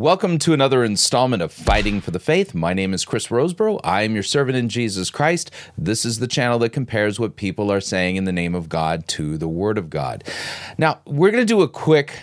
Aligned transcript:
Welcome 0.00 0.38
to 0.38 0.54
another 0.54 0.82
installment 0.82 1.42
of 1.42 1.52
Fighting 1.52 2.00
for 2.00 2.10
the 2.10 2.18
Faith. 2.18 2.54
My 2.54 2.72
name 2.72 2.94
is 2.94 3.04
Chris 3.04 3.26
Rosebrough. 3.26 3.80
I 3.84 4.00
am 4.00 4.14
your 4.14 4.22
servant 4.22 4.56
in 4.56 4.70
Jesus 4.70 5.10
Christ. 5.10 5.50
This 5.76 6.06
is 6.06 6.20
the 6.20 6.26
channel 6.26 6.58
that 6.60 6.70
compares 6.70 7.20
what 7.20 7.36
people 7.36 7.70
are 7.70 7.82
saying 7.82 8.16
in 8.16 8.24
the 8.24 8.32
name 8.32 8.54
of 8.54 8.70
God 8.70 9.06
to 9.08 9.36
the 9.36 9.46
Word 9.46 9.76
of 9.76 9.90
God. 9.90 10.24
Now, 10.78 11.00
we're 11.04 11.30
going 11.30 11.42
to 11.42 11.54
do 11.54 11.60
a 11.60 11.68
quick 11.68 12.14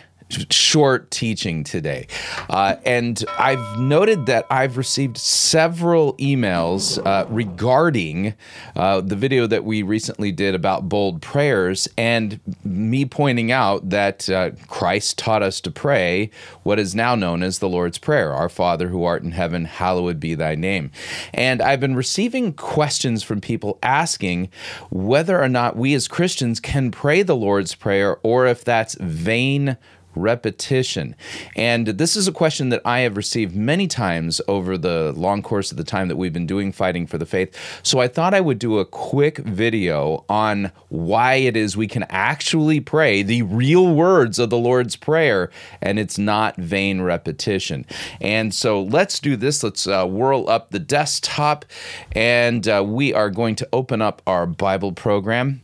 short 0.50 1.10
teaching 1.12 1.64
today. 1.64 2.08
Uh, 2.50 2.76
and 2.86 3.24
I've 3.38 3.80
noted 3.80 4.26
that 4.26 4.46
I've 4.50 4.78
received 4.78 5.18
several 5.18 6.14
emails 6.16 7.04
uh, 7.06 7.26
regarding 7.30 8.34
uh, 8.76 9.02
the 9.02 9.16
video 9.16 9.48
that 9.48 9.64
we 9.64 9.84
recently 9.84 10.32
did 10.32 10.56
about 10.56 10.90
bold 10.90 11.22
prayers 11.22 11.88
and 11.98 12.40
me 12.64 13.06
pointing 13.06 13.52
out 13.52 13.90
that 13.90 14.30
uh, 14.30 14.52
Christ 14.68 15.18
taught 15.18 15.44
us 15.44 15.62
to 15.62 15.72
pray 15.72 16.30
what 16.64 16.80
is 16.80 16.94
now 16.94 17.16
known 17.16 17.44
as 17.44 17.60
the 17.60 17.70
Lord's 17.70 17.98
Prayer 17.98 18.34
Our 18.34 18.50
Father 18.50 18.90
who 18.90 19.04
art 19.04 19.24
in 19.24 19.32
heaven, 19.32 19.66
hallowed 19.66 20.20
be 20.20 20.36
thy 20.36 20.56
name. 20.56 20.92
And 21.34 21.62
I've 21.62 21.80
been 21.80 21.96
receiving 21.96 22.54
questions 22.54 23.24
from 23.24 23.42
people 23.42 23.80
asking 23.82 24.50
whether 24.90 25.42
or 25.42 25.50
not 25.50 25.76
we 25.76 25.94
as 25.94 26.08
Christians 26.08 26.60
can 26.60 26.92
pray 26.92 27.24
the 27.24 27.36
Lord's 27.36 27.76
Prayer 27.76 28.18
or 28.24 28.46
if 28.48 28.64
that's 28.64 28.96
vain 28.96 29.78
repetition? 30.18 31.16
And 31.56 31.88
this 31.88 32.16
is 32.16 32.28
a 32.28 32.32
question 32.32 32.70
that 32.70 32.82
I 32.86 33.00
have 33.00 33.18
received 33.18 33.56
many 33.56 33.88
times 33.88 34.42
over 34.48 34.78
the 34.78 35.14
long 35.14 35.42
course 35.42 35.72
of 35.72 35.78
the 35.78 35.84
time 35.84 36.08
that 36.08 36.16
we've 36.16 36.34
been 36.34 36.48
doing 36.48 36.72
Fighting 36.72 37.08
for 37.08 37.18
the 37.18 37.26
Faith. 37.26 37.56
So 37.84 38.00
I 38.00 38.08
thought 38.08 38.34
I 38.34 38.42
would 38.42 38.60
do 38.60 38.80
a 38.80 38.86
quick 38.86 39.38
video 39.40 40.26
on 40.30 40.72
why 40.90 41.36
it 41.36 41.56
is 41.56 41.78
we 41.78 41.88
can 41.88 42.04
actually 42.10 42.80
pray 42.80 43.22
the 43.24 43.42
real 43.44 43.94
words 43.94 44.40
of 44.40 44.50
the 44.50 44.58
Lord's 44.58 44.96
Prayer 44.96 45.50
and 45.82 46.00
it's 46.00 46.18
not 46.18 46.56
vain 46.58 47.02
repetition. 47.02 47.86
And 48.20 48.54
so 48.54 48.82
let's 48.84 49.20
do 49.20 49.36
this. 49.36 49.64
Let's 49.64 49.88
uh, 49.88 50.06
whirl 50.06 50.50
up 50.50 50.72
the 50.72 50.80
desktop 50.80 51.66
and 52.14 52.68
uh, 52.68 52.84
we 52.86 53.14
are 53.14 53.30
going 53.30 53.56
to 53.56 53.70
open 53.72 54.02
up 54.02 54.22
our 54.26 54.46
Bible 54.46 54.92
program. 54.92 55.62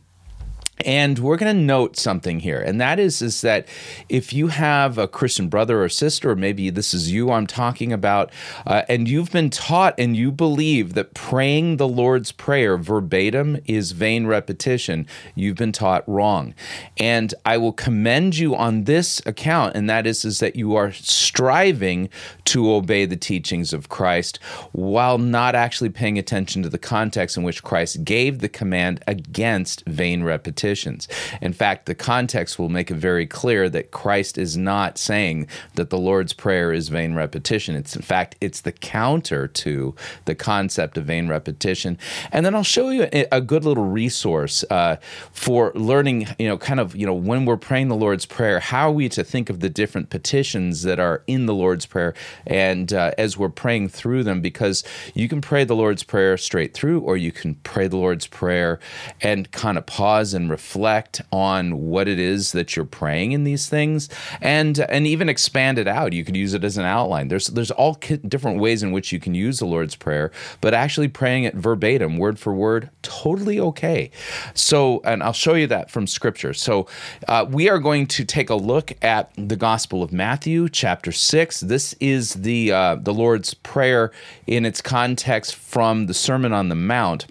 And 0.84 1.18
we're 1.18 1.38
going 1.38 1.56
to 1.56 1.62
note 1.62 1.96
something 1.96 2.40
here, 2.40 2.60
and 2.60 2.78
that 2.80 2.98
is 2.98 3.22
is 3.22 3.40
that 3.40 3.66
if 4.10 4.32
you 4.32 4.48
have 4.48 4.98
a 4.98 5.08
Christian 5.08 5.48
brother 5.48 5.82
or 5.82 5.88
sister, 5.88 6.30
or 6.30 6.36
maybe 6.36 6.68
this 6.68 6.92
is 6.92 7.10
you 7.10 7.30
I'm 7.30 7.46
talking 7.46 7.92
about, 7.92 8.30
uh, 8.66 8.82
and 8.88 9.08
you've 9.08 9.32
been 9.32 9.48
taught 9.48 9.94
and 9.98 10.14
you 10.14 10.30
believe 10.30 10.92
that 10.92 11.14
praying 11.14 11.78
the 11.78 11.88
Lord's 11.88 12.32
Prayer 12.32 12.76
verbatim 12.76 13.58
is 13.64 13.92
vain 13.92 14.26
repetition, 14.26 15.06
you've 15.34 15.56
been 15.56 15.72
taught 15.72 16.06
wrong. 16.06 16.54
And 16.98 17.34
I 17.46 17.56
will 17.56 17.72
commend 17.72 18.36
you 18.36 18.54
on 18.54 18.84
this 18.84 19.22
account, 19.24 19.74
and 19.74 19.88
that 19.88 20.06
is 20.06 20.24
is 20.24 20.40
that 20.40 20.54
you 20.54 20.76
are 20.76 20.92
striving 20.92 22.10
to 22.44 22.70
obey 22.70 23.06
the 23.06 23.16
teachings 23.16 23.72
of 23.72 23.88
Christ 23.88 24.38
while 24.72 25.16
not 25.16 25.54
actually 25.54 25.90
paying 25.90 26.18
attention 26.18 26.62
to 26.62 26.68
the 26.68 26.78
context 26.78 27.38
in 27.38 27.42
which 27.42 27.62
Christ 27.62 28.04
gave 28.04 28.40
the 28.40 28.50
command 28.50 29.02
against 29.06 29.82
vain 29.86 30.22
repetition 30.22 30.73
repetitions. 30.74 31.08
In 31.40 31.52
fact, 31.52 31.86
the 31.86 31.94
context 31.94 32.58
will 32.58 32.68
make 32.68 32.90
it 32.90 32.96
very 32.96 33.26
clear 33.26 33.68
that 33.68 33.90
Christ 33.90 34.38
is 34.38 34.56
not 34.56 34.98
saying 34.98 35.46
that 35.74 35.90
the 35.90 35.98
Lord's 35.98 36.32
Prayer 36.32 36.72
is 36.72 36.88
vain 36.88 37.14
repetition. 37.14 37.76
It's 37.76 37.94
in 37.94 38.02
fact, 38.02 38.36
it's 38.40 38.62
the 38.62 38.72
counter 38.72 39.46
to 39.48 39.94
the 40.24 40.34
concept 40.34 40.98
of 40.98 41.04
vain 41.04 41.28
repetition. 41.28 41.98
And 42.32 42.44
then 42.44 42.54
I'll 42.54 42.64
show 42.64 42.90
you 42.90 43.08
a, 43.12 43.40
good 43.44 43.64
little 43.64 43.84
resource 43.84 44.64
uh, 44.70 44.96
for 45.32 45.70
learning, 45.74 46.26
you 46.38 46.48
know, 46.48 46.56
kind 46.56 46.80
of, 46.80 46.96
you 46.96 47.06
know, 47.06 47.14
when 47.14 47.44
we're 47.44 47.58
praying 47.58 47.88
the 47.88 47.94
Lord's 47.94 48.26
Prayer, 48.26 48.58
how 48.58 48.88
are 48.88 48.92
we 48.92 49.08
to 49.10 49.22
think 49.22 49.50
of 49.50 49.60
the 49.60 49.68
different 49.68 50.08
petitions 50.08 50.82
that 50.82 50.98
are 50.98 51.22
in 51.26 51.46
the 51.46 51.54
Lord's 51.54 51.86
Prayer 51.86 52.14
and 52.46 52.92
uh, 52.92 53.12
as 53.18 53.36
we're 53.36 53.50
praying 53.50 53.90
through 53.90 54.24
them, 54.24 54.40
because 54.40 54.82
you 55.14 55.28
can 55.28 55.40
pray 55.40 55.64
the 55.64 55.76
Lord's 55.76 56.02
Prayer 56.02 56.36
straight 56.38 56.72
through, 56.72 57.00
or 57.00 57.16
you 57.16 57.32
can 57.32 57.56
pray 57.56 57.86
the 57.86 57.98
Lord's 57.98 58.26
Prayer 58.26 58.80
and 59.20 59.50
kind 59.52 59.76
of 59.76 59.84
pause 59.86 60.32
and 60.34 60.50
reflect 60.54 61.20
on 61.32 61.62
what 61.90 62.06
it 62.06 62.20
is 62.20 62.52
that 62.52 62.76
you're 62.76 62.84
praying 62.84 63.32
in 63.32 63.42
these 63.42 63.68
things 63.68 64.08
and 64.40 64.78
and 64.78 65.04
even 65.04 65.28
expand 65.28 65.78
it 65.78 65.88
out. 65.88 66.12
You 66.12 66.24
could 66.24 66.36
use 66.36 66.54
it 66.54 66.62
as 66.62 66.76
an 66.78 66.84
outline. 66.84 67.26
There's 67.26 67.48
there's 67.48 67.72
all 67.72 67.94
different 68.28 68.60
ways 68.60 68.84
in 68.84 68.92
which 68.92 69.10
you 69.10 69.18
can 69.18 69.34
use 69.34 69.58
the 69.58 69.66
Lord's 69.66 69.96
prayer, 69.96 70.30
but 70.60 70.72
actually 70.72 71.08
praying 71.08 71.42
it 71.44 71.54
verbatim, 71.54 72.18
word 72.18 72.38
for 72.38 72.52
word, 72.52 72.88
totally 73.02 73.58
okay. 73.58 74.12
So, 74.54 75.00
and 75.04 75.24
I'll 75.24 75.32
show 75.32 75.54
you 75.54 75.66
that 75.66 75.90
from 75.90 76.06
scripture. 76.06 76.54
So, 76.54 76.86
uh, 77.26 77.46
we 77.50 77.68
are 77.68 77.80
going 77.80 78.06
to 78.06 78.24
take 78.24 78.48
a 78.48 78.54
look 78.54 78.92
at 79.02 79.32
the 79.36 79.56
Gospel 79.56 80.02
of 80.04 80.12
Matthew, 80.12 80.68
chapter 80.68 81.10
six. 81.10 81.60
This 81.60 81.94
is 81.98 82.34
the 82.34 82.70
uh, 82.70 82.94
the 82.96 83.12
Lord's 83.12 83.54
prayer 83.54 84.12
in 84.46 84.64
its 84.64 84.80
context 84.80 85.56
from 85.56 86.06
the 86.06 86.14
Sermon 86.14 86.52
on 86.52 86.68
the 86.68 86.76
Mount 86.76 87.26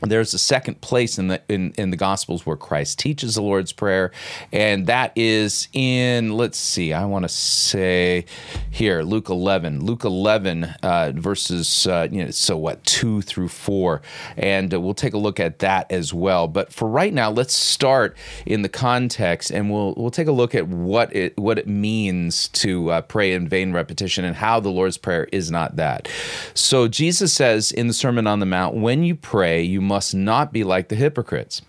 there's 0.00 0.34
a 0.34 0.38
second 0.38 0.80
place 0.80 1.18
in 1.18 1.28
the 1.28 1.42
in, 1.48 1.72
in 1.76 1.90
the 1.90 1.96
gospels 1.96 2.46
where 2.46 2.56
christ 2.56 2.98
teaches 2.98 3.34
the 3.34 3.42
lord's 3.42 3.72
prayer 3.72 4.10
and 4.52 4.86
that 4.86 5.12
is 5.16 5.68
in 5.72 6.36
let's 6.36 6.58
see 6.58 6.92
i 6.92 7.04
want 7.04 7.24
to 7.24 7.28
say 7.28 8.24
here 8.70 9.02
luke 9.02 9.28
11 9.28 9.84
luke 9.84 10.04
11 10.04 10.64
uh, 10.82 11.12
verses 11.14 11.86
uh, 11.86 12.06
you 12.10 12.24
know 12.24 12.30
so 12.30 12.56
what 12.56 12.82
2 12.84 13.22
through 13.22 13.48
4 13.48 14.00
and 14.36 14.72
uh, 14.72 14.80
we'll 14.80 14.94
take 14.94 15.14
a 15.14 15.18
look 15.18 15.40
at 15.40 15.58
that 15.60 15.90
as 15.90 16.12
well. 16.14 16.48
But 16.48 16.72
for 16.72 16.88
right 16.88 17.12
now 17.12 17.30
let's 17.30 17.54
start 17.54 18.16
in 18.46 18.62
the 18.62 18.68
context 18.68 19.50
and 19.50 19.70
we'll 19.70 19.94
we'll 19.96 20.10
take 20.10 20.28
a 20.28 20.32
look 20.32 20.54
at 20.54 20.66
what 20.68 21.14
it 21.14 21.36
what 21.38 21.58
it 21.58 21.66
means 21.66 22.48
to 22.48 22.90
uh, 22.90 23.00
pray 23.02 23.32
in 23.32 23.48
vain 23.48 23.72
repetition 23.72 24.24
and 24.24 24.36
how 24.36 24.60
the 24.60 24.70
lord's 24.70 24.98
prayer 24.98 25.28
is 25.32 25.50
not 25.50 25.76
that. 25.76 26.08
So 26.54 26.88
jesus 26.88 27.32
says 27.32 27.72
in 27.72 27.86
the 27.86 27.92
sermon 27.92 28.26
on 28.26 28.40
the 28.40 28.46
mount 28.46 28.74
when 28.76 29.02
you 29.02 29.14
pray 29.14 29.62
you 29.62 29.80
must 29.88 30.14
not 30.14 30.52
be 30.52 30.62
like 30.62 30.88
the 30.88 30.94
hypocrites. 30.94 31.62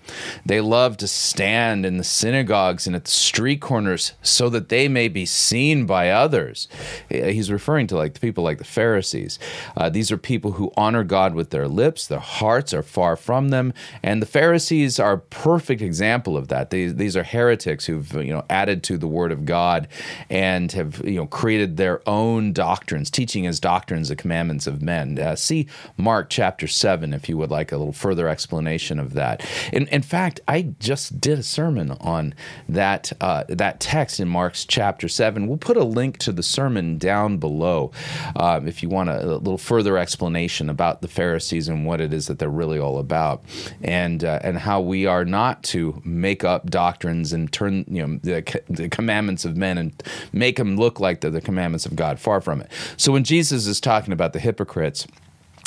They 0.46 0.62
love 0.62 0.98
to 0.98 1.08
stand 1.08 1.86
in 1.86 1.98
the 1.98 2.04
synagogues 2.04 2.86
and 2.86 2.96
at 2.96 3.06
the 3.06 3.12
street 3.12 3.62
corners 3.62 4.14
so 4.22 4.50
that 4.50 4.70
they 4.70 4.88
may 4.88 5.08
be 5.08 5.26
seen 5.26 5.86
by 5.86 6.10
others. 6.10 6.68
He's 7.10 7.52
referring 7.52 7.88
to 7.88 7.96
like 7.96 8.14
the 8.14 8.20
people 8.20 8.44
like 8.44 8.58
the 8.58 8.64
Pharisees. 8.66 9.40
Uh, 9.76 9.90
these 9.90 10.12
are 10.12 10.18
people 10.18 10.54
who 10.54 10.72
honor 10.76 11.04
God 11.04 11.34
with 11.34 11.50
their 11.50 11.68
lips, 11.68 12.06
their 12.06 12.20
hearts 12.20 12.74
are 12.74 12.84
far 12.84 13.16
from 13.16 13.50
them, 13.50 13.74
and 14.04 14.22
the 14.22 14.26
Pharisees 14.26 15.00
are 15.00 15.14
a 15.14 15.20
perfect 15.20 15.82
example 15.82 16.36
of 16.36 16.50
that. 16.50 16.70
These, 16.70 16.96
these 16.96 17.16
are 17.16 17.24
heretics 17.24 17.86
who've 17.86 18.12
you 18.14 18.34
know 18.34 18.46
added 18.50 18.84
to 18.84 18.98
the 18.98 19.08
Word 19.08 19.32
of 19.32 19.46
God 19.46 19.88
and 20.30 20.72
have 20.74 21.02
you 21.06 21.16
know 21.16 21.28
created 21.28 21.78
their 21.78 22.02
own 22.08 22.52
doctrines, 22.52 23.10
teaching 23.10 23.48
as 23.48 23.60
doctrines 23.60 24.10
the 24.10 24.16
commandments 24.16 24.68
of 24.68 24.82
men. 24.82 25.18
Uh, 25.18 25.36
see 25.36 25.68
Mark 25.98 26.30
chapter 26.30 26.68
seven 26.68 27.14
if 27.14 27.30
you 27.30 27.38
would 27.38 27.52
like 27.52 27.72
a 27.72 27.78
little 27.78 27.94
further 27.94 28.09
further 28.10 28.28
explanation 28.28 28.98
of 28.98 29.14
that. 29.14 29.46
In, 29.72 29.86
in 29.90 30.02
fact, 30.02 30.40
I 30.48 30.74
just 30.80 31.22
did 31.22 31.38
a 31.38 31.44
sermon 31.44 31.92
on 32.02 32.34
that 32.68 33.14
uh, 33.22 33.44
that 33.48 33.80
text 33.80 34.20
in 34.20 34.28
Mark's 34.28 34.66
chapter 34.66 35.08
seven. 35.08 35.48
We'll 35.48 35.60
put 35.60 35.78
a 35.78 35.84
link 35.84 36.18
to 36.20 36.32
the 36.32 36.42
sermon 36.42 36.98
down 36.98 37.38
below 37.38 37.92
um, 38.36 38.68
if 38.68 38.82
you 38.82 38.90
want 38.90 39.10
a, 39.10 39.24
a, 39.24 39.38
little 39.38 39.60
further 39.60 39.96
explanation 39.96 40.72
about 40.72 41.04
the 41.04 41.08
Pharisees 41.08 41.68
and 41.68 41.86
what 41.86 42.02
it 42.02 42.12
is 42.12 42.26
that 42.26 42.40
they're 42.40 42.50
really 42.50 42.80
all 42.80 42.98
about, 42.98 43.44
and 43.84 44.24
uh, 44.24 44.40
and 44.42 44.58
how 44.58 44.82
we 44.82 45.06
are 45.06 45.24
not 45.24 45.62
to 45.66 46.02
make 46.04 46.44
up 46.44 46.72
doctrines 46.72 47.32
and 47.32 47.54
turn 47.54 47.86
you 47.88 48.08
know 48.08 48.20
the, 48.24 48.62
the 48.72 48.90
commandments 48.90 49.46
of 49.46 49.56
men 49.56 49.78
and 49.78 50.02
make 50.34 50.56
them 50.56 50.78
look 50.78 51.00
like 51.00 51.22
the, 51.22 51.30
the 51.30 51.42
commandments 51.42 51.86
of 51.86 51.96
God. 51.96 52.20
Far 52.20 52.42
from 52.42 52.60
it. 52.62 52.72
So 52.98 53.12
when 53.12 53.24
Jesus 53.24 53.68
is 53.68 53.80
talking 53.80 54.14
about 54.14 54.34
the 54.34 54.40
hypocrites 54.40 55.06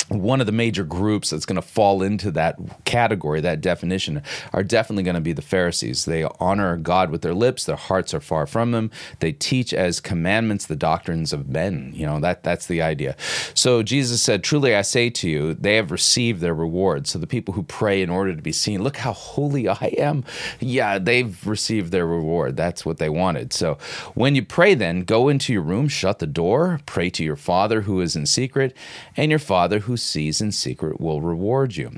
one 0.09 0.39
of 0.39 0.45
the 0.45 0.51
major 0.51 0.83
groups 0.83 1.29
that's 1.29 1.45
going 1.45 1.55
to 1.55 1.61
fall 1.61 2.01
into 2.01 2.31
that 2.31 2.57
category, 2.85 3.41
that 3.41 3.61
definition, 3.61 4.21
are 4.51 4.63
definitely 4.63 5.03
going 5.03 5.15
to 5.15 5.21
be 5.21 5.33
the 5.33 5.41
Pharisees. 5.41 6.05
They 6.05 6.23
honor 6.39 6.77
God 6.77 7.09
with 7.09 7.21
their 7.21 7.33
lips; 7.33 7.65
their 7.65 7.75
hearts 7.75 8.13
are 8.13 8.19
far 8.19 8.45
from 8.45 8.73
Him. 8.73 8.91
They 9.19 9.31
teach 9.31 9.73
as 9.73 9.99
commandments 9.99 10.65
the 10.65 10.75
doctrines 10.75 11.33
of 11.33 11.49
men. 11.49 11.91
You 11.95 12.05
know 12.05 12.19
that 12.19 12.43
that's 12.43 12.67
the 12.67 12.81
idea. 12.81 13.15
So 13.53 13.83
Jesus 13.83 14.21
said, 14.21 14.43
"Truly 14.43 14.75
I 14.75 14.81
say 14.81 15.09
to 15.09 15.29
you, 15.29 15.53
they 15.53 15.75
have 15.75 15.91
received 15.91 16.41
their 16.41 16.53
reward." 16.53 17.07
So 17.07 17.17
the 17.19 17.27
people 17.27 17.53
who 17.53 17.63
pray 17.63 18.01
in 18.01 18.09
order 18.09 18.35
to 18.35 18.41
be 18.41 18.51
seen, 18.51 18.83
look 18.83 18.97
how 18.97 19.13
holy 19.13 19.67
I 19.67 19.93
am. 19.97 20.23
Yeah, 20.59 20.99
they've 20.99 21.45
received 21.47 21.91
their 21.91 22.05
reward. 22.05 22.57
That's 22.57 22.85
what 22.85 22.97
they 22.97 23.09
wanted. 23.09 23.53
So 23.53 23.77
when 24.13 24.35
you 24.35 24.43
pray, 24.43 24.73
then 24.73 25.01
go 25.01 25.29
into 25.29 25.53
your 25.53 25.61
room, 25.61 25.87
shut 25.87 26.19
the 26.19 26.27
door, 26.27 26.79
pray 26.85 27.09
to 27.11 27.23
your 27.23 27.35
Father 27.35 27.81
who 27.81 28.01
is 28.01 28.15
in 28.15 28.25
secret, 28.25 28.75
and 29.15 29.29
your 29.29 29.39
Father 29.39 29.79
who 29.83 29.97
sees 29.97 30.41
in 30.41 30.51
secret 30.51 30.99
will 30.99 31.21
reward 31.21 31.75
you. 31.75 31.91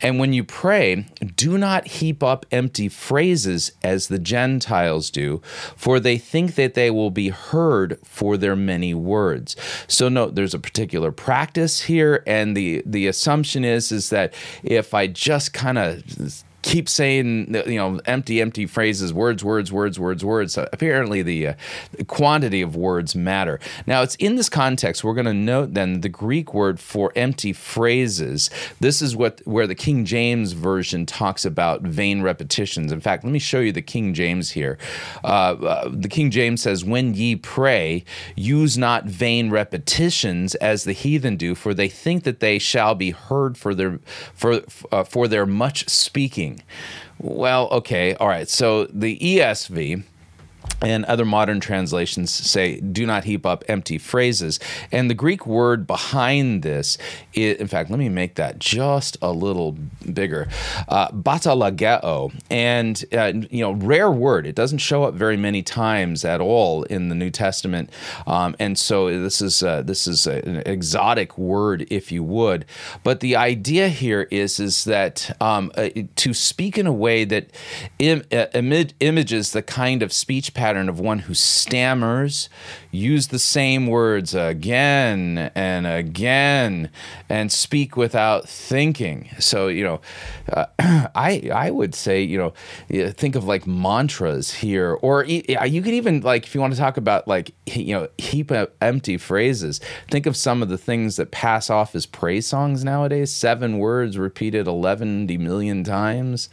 And 0.00 0.18
when 0.18 0.32
you 0.32 0.44
pray, 0.44 1.06
do 1.36 1.58
not 1.58 1.86
heap 1.86 2.22
up 2.22 2.46
empty 2.50 2.88
phrases 2.88 3.72
as 3.82 4.08
the 4.08 4.18
Gentiles 4.18 5.10
do, 5.10 5.42
for 5.76 6.00
they 6.00 6.18
think 6.18 6.54
that 6.54 6.74
they 6.74 6.90
will 6.90 7.10
be 7.10 7.28
heard 7.28 7.98
for 8.04 8.36
their 8.36 8.56
many 8.56 8.94
words. 8.94 9.56
So 9.86 10.08
note 10.08 10.34
there's 10.34 10.54
a 10.54 10.58
particular 10.58 11.12
practice 11.12 11.82
here, 11.82 12.22
and 12.26 12.56
the 12.56 12.82
the 12.86 13.06
assumption 13.06 13.64
is 13.64 13.92
is 13.92 14.10
that 14.10 14.34
if 14.62 14.94
I 14.94 15.06
just 15.06 15.52
kind 15.52 15.78
of 15.78 16.44
keep 16.62 16.88
saying 16.88 17.54
you 17.66 17.76
know 17.76 18.00
empty 18.06 18.40
empty 18.40 18.66
phrases 18.66 19.12
words 19.12 19.42
words 19.42 19.72
words 19.72 19.98
words 19.98 20.24
words. 20.24 20.54
So 20.54 20.68
apparently 20.72 21.22
the, 21.22 21.48
uh, 21.48 21.54
the, 21.92 22.04
quantity 22.04 22.60
of 22.60 22.76
words 22.76 23.14
matter. 23.14 23.60
Now 23.86 24.02
it's 24.02 24.14
in 24.16 24.36
this 24.36 24.48
context 24.48 25.02
we're 25.02 25.14
going 25.14 25.26
to 25.26 25.34
note 25.34 25.74
then 25.74 26.00
the 26.00 26.08
greek 26.08 26.52
word 26.52 26.78
for 26.78 27.12
empty 27.16 27.52
phrases. 27.52 28.50
This 28.80 29.00
is 29.00 29.16
what 29.16 29.40
where 29.46 29.66
the 29.66 29.74
king 29.74 30.04
james 30.04 30.52
version 30.52 31.06
talks 31.06 31.44
about 31.44 31.82
vain 31.82 32.22
repetitions. 32.22 32.92
In 32.92 33.00
fact 33.00 33.24
let 33.24 33.32
me 33.32 33.38
show 33.38 33.60
you 33.60 33.72
the 33.72 33.82
king 33.82 34.12
james 34.12 34.50
here. 34.50 34.76
Uh, 35.24 35.26
uh, 35.26 35.88
the 35.90 36.08
king 36.08 36.30
james 36.30 36.62
says 36.62 36.84
when 36.84 37.14
ye 37.14 37.36
pray 37.36 38.04
use 38.36 38.76
not 38.76 39.04
vain 39.04 39.50
repetitions 39.50 40.54
as 40.56 40.84
the 40.84 40.92
heathen 40.92 41.36
do 41.36 41.54
for 41.54 41.72
they 41.72 41.88
think 41.88 42.24
that 42.24 42.40
they 42.40 42.58
shall 42.58 42.94
be 42.94 43.10
heard 43.10 43.56
for 43.56 43.74
their 43.74 43.98
for 44.34 44.60
uh, 44.92 45.04
for 45.04 45.26
their 45.26 45.46
much 45.46 45.88
speaking 45.88 46.49
well, 47.18 47.68
okay, 47.70 48.14
all 48.14 48.28
right. 48.28 48.48
So 48.48 48.86
the 48.86 49.18
ESV 49.18 50.04
and 50.82 51.04
other 51.04 51.24
modern 51.24 51.60
translations 51.60 52.30
say 52.30 52.80
do 52.80 53.06
not 53.06 53.24
heap 53.24 53.44
up 53.44 53.64
empty 53.68 53.98
phrases. 53.98 54.58
And 54.90 55.10
the 55.10 55.14
greek 55.14 55.46
word 55.46 55.86
behind 55.86 56.62
this 56.62 56.98
is, 57.34 57.56
in 57.58 57.66
fact 57.66 57.90
let 57.90 57.98
me 57.98 58.08
make 58.08 58.36
that 58.36 58.58
just 58.58 59.16
a 59.22 59.32
little 59.32 59.76
bigger. 60.12 60.48
Uh, 60.88 61.08
batalageo 61.10 62.32
and 62.50 63.04
uh, 63.12 63.32
you 63.50 63.60
know 63.60 63.72
rare 63.72 64.10
word. 64.10 64.46
It 64.46 64.54
doesn't 64.54 64.78
show 64.78 65.04
up 65.04 65.14
very 65.14 65.36
many 65.36 65.62
times 65.62 66.24
at 66.24 66.40
all 66.40 66.84
in 66.84 67.08
the 67.08 67.14
new 67.14 67.30
testament. 67.30 67.90
Um, 68.26 68.56
and 68.58 68.78
so 68.78 69.08
this 69.22 69.40
is 69.40 69.62
uh, 69.62 69.82
this 69.82 70.06
is 70.06 70.26
an 70.26 70.62
exotic 70.66 71.36
word 71.36 71.86
if 71.90 72.10
you 72.10 72.22
would. 72.24 72.64
But 73.02 73.20
the 73.20 73.36
idea 73.36 73.88
here 73.88 74.26
is 74.30 74.60
is 74.60 74.84
that 74.84 75.36
um, 75.40 75.70
uh, 75.76 75.90
to 76.16 76.34
speak 76.34 76.78
in 76.78 76.86
a 76.86 76.92
way 76.92 77.24
that 77.24 77.50
Im- 77.98 78.22
uh, 78.32 78.46
images 79.00 79.52
the 79.52 79.62
kind 79.62 80.02
of 80.02 80.12
speech 80.12 80.54
pattern 80.54 80.69
pattern 80.70 80.88
of 80.88 81.00
one 81.00 81.18
who 81.18 81.34
stammers, 81.34 82.48
use 82.92 83.26
the 83.28 83.40
same 83.40 83.88
words 83.88 84.36
again 84.36 85.50
and 85.56 85.84
again, 85.84 86.88
and 87.28 87.50
speak 87.50 87.96
without 87.96 88.48
thinking. 88.48 89.28
So, 89.40 89.66
you 89.66 89.82
know, 89.82 90.00
uh, 90.52 90.66
I 91.12 91.50
I 91.52 91.72
would 91.72 91.96
say, 91.96 92.22
you 92.22 92.38
know, 92.38 93.10
think 93.10 93.34
of 93.34 93.46
like 93.46 93.66
mantras 93.66 94.54
here, 94.54 94.92
or 95.02 95.24
you 95.24 95.82
could 95.82 95.94
even 95.94 96.20
like 96.20 96.44
if 96.46 96.54
you 96.54 96.60
want 96.60 96.72
to 96.72 96.78
talk 96.78 96.96
about 96.96 97.26
like 97.26 97.50
you 97.66 97.92
know 97.96 98.08
heap 98.16 98.52
of 98.52 98.70
empty 98.80 99.16
phrases. 99.16 99.80
Think 100.08 100.26
of 100.26 100.36
some 100.36 100.62
of 100.62 100.68
the 100.68 100.78
things 100.78 101.16
that 101.16 101.32
pass 101.32 101.68
off 101.68 101.96
as 101.96 102.06
praise 102.06 102.46
songs 102.46 102.84
nowadays. 102.84 103.32
Seven 103.32 103.78
words 103.78 104.16
repeated 104.16 104.68
eleven 104.68 105.26
million 105.26 105.82
times. 105.82 106.48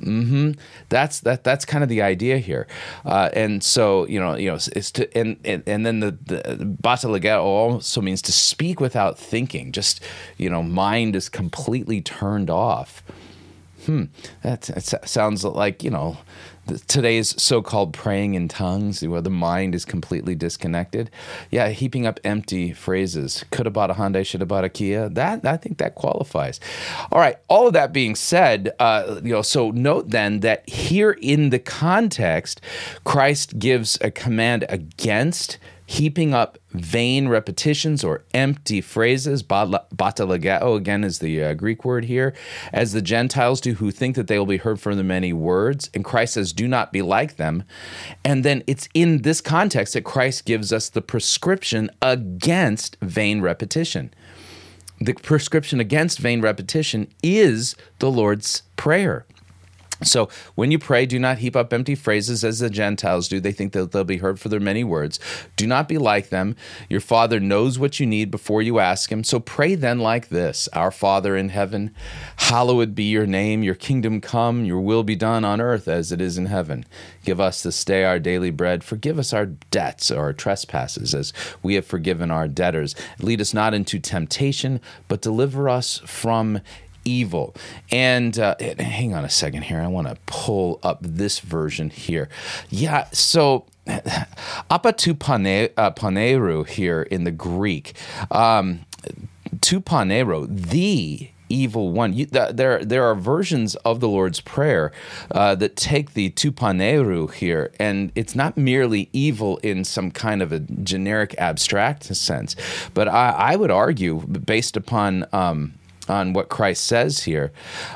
Mm-hmm. 0.00 0.52
That's 0.88 1.20
that. 1.20 1.44
That's 1.44 1.64
kind 1.64 1.82
of 1.82 1.88
the 1.88 2.02
idea 2.02 2.38
here, 2.38 2.66
uh, 3.04 3.30
and 3.32 3.53
so 3.62 4.06
you 4.06 4.18
know, 4.18 4.36
you 4.36 4.50
know, 4.50 4.54
it's 4.54 4.90
to 4.92 5.16
and 5.16 5.38
and, 5.44 5.62
and 5.66 5.84
then 5.84 6.00
the 6.00 6.12
the 6.12 6.76
batalegeo 6.82 7.42
also 7.42 8.00
means 8.00 8.22
to 8.22 8.32
speak 8.32 8.80
without 8.80 9.18
thinking. 9.18 9.72
Just 9.72 10.00
you 10.36 10.48
know, 10.50 10.62
mind 10.62 11.14
is 11.16 11.28
completely 11.28 12.00
turned 12.00 12.50
off. 12.50 13.02
Hmm, 13.86 14.04
that, 14.42 14.62
that 14.62 15.08
sounds 15.08 15.44
like 15.44 15.84
you 15.84 15.90
know 15.90 16.16
today's 16.86 17.40
so-called 17.40 17.92
praying 17.92 18.34
in 18.34 18.48
tongues 18.48 19.02
where 19.06 19.20
the 19.20 19.30
mind 19.30 19.74
is 19.74 19.84
completely 19.84 20.34
disconnected. 20.34 21.10
Yeah 21.50 21.68
heaping 21.68 22.06
up 22.06 22.20
empty 22.24 22.72
phrases. 22.72 23.44
Could 23.50 23.66
have 23.66 23.72
bought 23.72 23.90
a 23.90 23.94
hyundai 23.94 24.24
should 24.24 24.40
have 24.40 24.48
bought 24.48 24.64
a 24.64 24.68
kia. 24.68 25.08
That 25.08 25.44
i 25.44 25.56
think 25.56 25.78
that 25.78 25.94
qualifies. 25.94 26.60
All 27.12 27.20
right 27.20 27.36
all 27.48 27.66
of 27.66 27.72
that 27.74 27.92
being 27.92 28.14
said 28.14 28.72
uh, 28.78 29.20
you 29.22 29.32
know 29.32 29.42
so 29.42 29.70
note 29.70 30.10
then 30.10 30.40
that 30.40 30.68
here 30.68 31.12
in 31.20 31.50
the 31.50 31.58
context 31.58 32.60
christ 33.04 33.58
gives 33.58 33.98
a 34.00 34.10
command 34.10 34.64
against 34.68 35.58
heaping 35.86 36.32
up 36.32 36.58
vain 36.70 37.28
repetitions 37.28 38.02
or 38.02 38.24
empty 38.32 38.80
phrases. 38.80 39.42
Batalageo, 39.42 40.76
again, 40.76 41.04
is 41.04 41.18
the 41.18 41.42
uh, 41.42 41.54
Greek 41.54 41.84
word 41.84 42.06
here, 42.06 42.34
as 42.72 42.92
the 42.92 43.02
Gentiles 43.02 43.60
do 43.60 43.74
who 43.74 43.90
think 43.90 44.16
that 44.16 44.26
they 44.26 44.38
will 44.38 44.46
be 44.46 44.56
heard 44.56 44.80
for 44.80 44.94
the 44.94 45.04
many 45.04 45.32
words. 45.32 45.90
And 45.94 46.04
Christ 46.04 46.34
says, 46.34 46.52
do 46.52 46.66
not 46.66 46.92
be 46.92 47.02
like 47.02 47.36
them. 47.36 47.64
And 48.24 48.44
then 48.44 48.62
it's 48.66 48.88
in 48.94 49.22
this 49.22 49.40
context 49.40 49.94
that 49.94 50.04
Christ 50.04 50.46
gives 50.46 50.72
us 50.72 50.88
the 50.88 51.02
prescription 51.02 51.90
against 52.00 52.96
vain 53.02 53.40
repetition. 53.42 54.12
The 55.00 55.12
prescription 55.12 55.80
against 55.80 56.18
vain 56.18 56.40
repetition 56.40 57.08
is 57.22 57.76
the 57.98 58.10
Lord's 58.10 58.62
Prayer. 58.76 59.26
So 60.02 60.28
when 60.54 60.70
you 60.70 60.78
pray, 60.78 61.06
do 61.06 61.18
not 61.18 61.38
heap 61.38 61.54
up 61.54 61.72
empty 61.72 61.94
phrases 61.94 62.44
as 62.44 62.58
the 62.58 62.68
Gentiles 62.68 63.28
do. 63.28 63.38
They 63.38 63.52
think 63.52 63.72
that 63.72 63.92
they'll 63.92 64.04
be 64.04 64.16
heard 64.16 64.40
for 64.40 64.48
their 64.48 64.60
many 64.60 64.82
words. 64.82 65.20
Do 65.56 65.66
not 65.66 65.88
be 65.88 65.98
like 65.98 66.30
them. 66.30 66.56
Your 66.88 67.00
Father 67.00 67.38
knows 67.38 67.78
what 67.78 68.00
you 68.00 68.06
need 68.06 68.30
before 68.30 68.60
you 68.60 68.80
ask 68.80 69.10
Him. 69.10 69.22
So 69.22 69.38
pray 69.38 69.74
then 69.74 70.00
like 70.00 70.28
this 70.28 70.68
Our 70.72 70.90
Father 70.90 71.36
in 71.36 71.50
heaven, 71.50 71.94
hallowed 72.36 72.94
be 72.94 73.04
your 73.04 73.26
name. 73.26 73.62
Your 73.62 73.74
kingdom 73.74 74.20
come, 74.20 74.64
your 74.64 74.80
will 74.80 75.04
be 75.04 75.16
done 75.16 75.44
on 75.44 75.60
earth 75.60 75.86
as 75.86 76.10
it 76.10 76.20
is 76.20 76.36
in 76.36 76.46
heaven. 76.46 76.84
Give 77.24 77.40
us 77.40 77.62
this 77.62 77.84
day 77.84 78.04
our 78.04 78.18
daily 78.18 78.50
bread. 78.50 78.84
Forgive 78.84 79.18
us 79.18 79.32
our 79.32 79.46
debts 79.46 80.10
or 80.10 80.24
our 80.24 80.32
trespasses 80.32 81.14
as 81.14 81.32
we 81.62 81.74
have 81.74 81.86
forgiven 81.86 82.30
our 82.30 82.48
debtors. 82.48 82.94
Lead 83.20 83.40
us 83.40 83.54
not 83.54 83.74
into 83.74 83.98
temptation, 83.98 84.80
but 85.08 85.22
deliver 85.22 85.68
us 85.68 85.98
from 86.04 86.60
evil. 87.04 87.54
And 87.90 88.38
uh, 88.38 88.56
hang 88.78 89.14
on 89.14 89.24
a 89.24 89.30
second 89.30 89.62
here. 89.62 89.80
I 89.80 89.86
want 89.86 90.08
to 90.08 90.16
pull 90.26 90.80
up 90.82 90.98
this 91.02 91.40
version 91.40 91.90
here. 91.90 92.28
Yeah, 92.70 93.08
so 93.12 93.66
apatu 93.86 95.12
uh, 95.76 95.90
paneru 95.90 96.66
here 96.66 97.02
in 97.02 97.24
the 97.24 97.30
Greek. 97.30 97.94
Um, 98.30 98.80
tu 99.60 99.80
panero, 99.80 100.46
the 100.48 101.30
evil 101.48 101.92
one. 101.92 102.12
You, 102.12 102.26
th- 102.26 102.54
there, 102.54 102.84
there 102.84 103.04
are 103.04 103.14
versions 103.14 103.74
of 103.76 104.00
the 104.00 104.08
Lord's 104.08 104.40
Prayer 104.40 104.92
uh, 105.30 105.54
that 105.56 105.76
take 105.76 106.14
the 106.14 106.30
tupaneru 106.30 107.32
here, 107.32 107.72
and 107.78 108.12
it's 108.14 108.34
not 108.34 108.56
merely 108.56 109.08
evil 109.12 109.58
in 109.58 109.84
some 109.84 110.10
kind 110.10 110.42
of 110.42 110.52
a 110.52 110.60
generic 110.60 111.34
abstract 111.38 112.04
sense, 112.04 112.56
but 112.94 113.08
I, 113.08 113.30
I 113.30 113.56
would 113.56 113.70
argue, 113.70 114.20
based 114.26 114.76
upon 114.76 115.26
um, 115.32 115.74
on 116.10 116.32
what 116.32 116.48
Christ 116.48 116.84
says 116.84 117.24
here, 117.24 117.52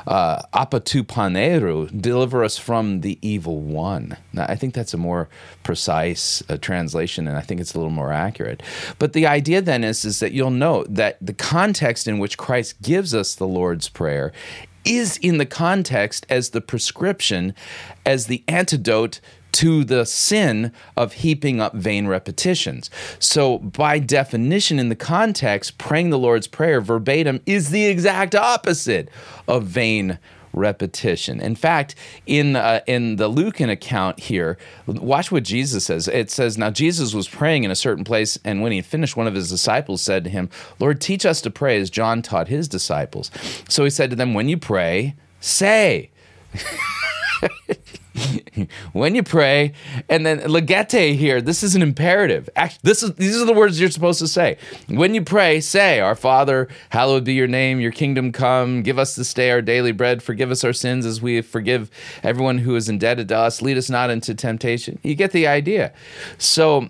uh, 0.07 0.41
apatu 0.53 1.03
paneru, 1.03 1.89
deliver 2.01 2.43
us 2.43 2.57
from 2.57 3.01
the 3.01 3.17
evil 3.21 3.59
one. 3.59 4.17
Now, 4.33 4.45
I 4.47 4.55
think 4.55 4.73
that's 4.73 4.93
a 4.93 4.97
more 4.97 5.29
precise 5.63 6.43
uh, 6.49 6.57
translation, 6.57 7.27
and 7.27 7.37
I 7.37 7.41
think 7.41 7.61
it's 7.61 7.73
a 7.73 7.77
little 7.77 7.91
more 7.91 8.11
accurate. 8.11 8.63
But 8.97 9.13
the 9.13 9.27
idea 9.27 9.61
then 9.61 9.83
is, 9.83 10.05
is 10.05 10.19
that 10.19 10.31
you'll 10.31 10.49
note 10.49 10.93
that 10.93 11.17
the 11.21 11.33
context 11.33 12.07
in 12.07 12.19
which 12.19 12.37
Christ 12.37 12.81
gives 12.81 13.13
us 13.13 13.35
the 13.35 13.47
Lord's 13.47 13.89
Prayer 13.89 14.31
is 14.85 15.17
in 15.17 15.37
the 15.37 15.45
context 15.45 16.25
as 16.29 16.49
the 16.49 16.61
prescription, 16.61 17.53
as 18.05 18.27
the 18.27 18.43
antidote 18.47 19.19
to 19.53 19.83
the 19.83 20.05
sin 20.05 20.71
of 20.95 21.13
heaping 21.13 21.59
up 21.59 21.73
vain 21.73 22.07
repetitions. 22.07 22.89
So, 23.19 23.59
by 23.59 23.99
definition, 23.99 24.79
in 24.79 24.89
the 24.89 24.95
context, 24.95 25.77
praying 25.77 26.09
the 26.09 26.19
Lord's 26.19 26.47
Prayer 26.47 26.81
verbatim 26.81 27.41
is 27.45 27.69
the 27.69 27.85
exact 27.85 28.35
opposite 28.35 29.09
of 29.47 29.63
vain 29.63 30.19
repetition. 30.53 31.39
In 31.39 31.55
fact, 31.55 31.95
in 32.25 32.55
uh, 32.55 32.81
in 32.87 33.17
the 33.17 33.27
Lucan 33.27 33.69
account 33.69 34.19
here, 34.19 34.57
watch 34.87 35.31
what 35.31 35.43
Jesus 35.43 35.85
says. 35.85 36.07
It 36.07 36.31
says, 36.31 36.57
"Now 36.57 36.71
Jesus 36.71 37.13
was 37.13 37.27
praying 37.27 37.63
in 37.63 37.71
a 37.71 37.75
certain 37.75 38.03
place, 38.03 38.37
and 38.43 38.61
when 38.61 38.71
he 38.71 38.81
finished, 38.81 39.15
one 39.15 39.27
of 39.27 39.35
his 39.35 39.49
disciples 39.49 40.01
said 40.01 40.23
to 40.23 40.29
him, 40.29 40.49
Lord, 40.79 41.01
teach 41.01 41.25
us 41.25 41.41
to 41.41 41.49
pray 41.49 41.79
as 41.79 41.89
John 41.89 42.21
taught 42.21 42.47
his 42.47 42.67
disciples." 42.67 43.31
So 43.67 43.83
he 43.83 43.89
said 43.89 44.09
to 44.09 44.15
them, 44.15 44.33
"When 44.33 44.49
you 44.49 44.57
pray, 44.57 45.15
say." 45.39 46.09
when 48.93 49.15
you 49.15 49.23
pray, 49.23 49.73
and 50.07 50.25
then 50.25 50.39
legete 50.41 51.15
here, 51.15 51.41
this 51.41 51.63
is 51.63 51.75
an 51.75 51.81
imperative. 51.81 52.49
Actually, 52.55 52.79
this 52.83 53.03
is 53.03 53.13
these 53.15 53.41
are 53.41 53.45
the 53.45 53.53
words 53.53 53.79
you're 53.79 53.89
supposed 53.89 54.19
to 54.19 54.27
say. 54.27 54.57
When 54.87 55.13
you 55.13 55.21
pray, 55.21 55.59
say, 55.61 55.99
Our 55.99 56.15
Father, 56.15 56.67
hallowed 56.89 57.23
be 57.23 57.33
your 57.33 57.47
name, 57.47 57.79
your 57.79 57.91
kingdom 57.91 58.31
come, 58.31 58.83
give 58.83 58.99
us 58.99 59.15
this 59.15 59.33
day 59.33 59.51
our 59.51 59.61
daily 59.61 59.91
bread, 59.91 60.23
forgive 60.23 60.51
us 60.51 60.63
our 60.63 60.73
sins 60.73 61.05
as 61.05 61.21
we 61.21 61.41
forgive 61.41 61.89
everyone 62.23 62.59
who 62.59 62.75
is 62.75 62.89
indebted 62.89 63.27
to 63.29 63.37
us, 63.37 63.61
lead 63.61 63.77
us 63.77 63.89
not 63.89 64.09
into 64.09 64.33
temptation. 64.35 64.99
You 65.03 65.15
get 65.15 65.31
the 65.31 65.47
idea. 65.47 65.93
So 66.37 66.89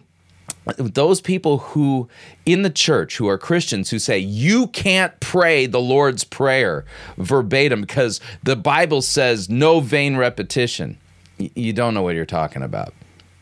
those 0.77 1.21
people 1.21 1.59
who 1.59 2.07
in 2.45 2.61
the 2.61 2.69
church 2.69 3.17
who 3.17 3.27
are 3.27 3.37
Christians 3.37 3.89
who 3.89 3.99
say 3.99 4.19
you 4.19 4.67
can't 4.67 5.17
pray 5.19 5.65
the 5.65 5.79
Lord's 5.79 6.23
Prayer 6.23 6.85
verbatim 7.17 7.81
because 7.81 8.19
the 8.43 8.55
Bible 8.55 9.01
says 9.01 9.49
no 9.49 9.79
vain 9.79 10.17
repetition 10.17 10.97
you 11.39 11.73
don't 11.73 11.93
know 11.93 12.01
what 12.01 12.15
you're 12.15 12.25
talking 12.25 12.61
about. 12.61 12.93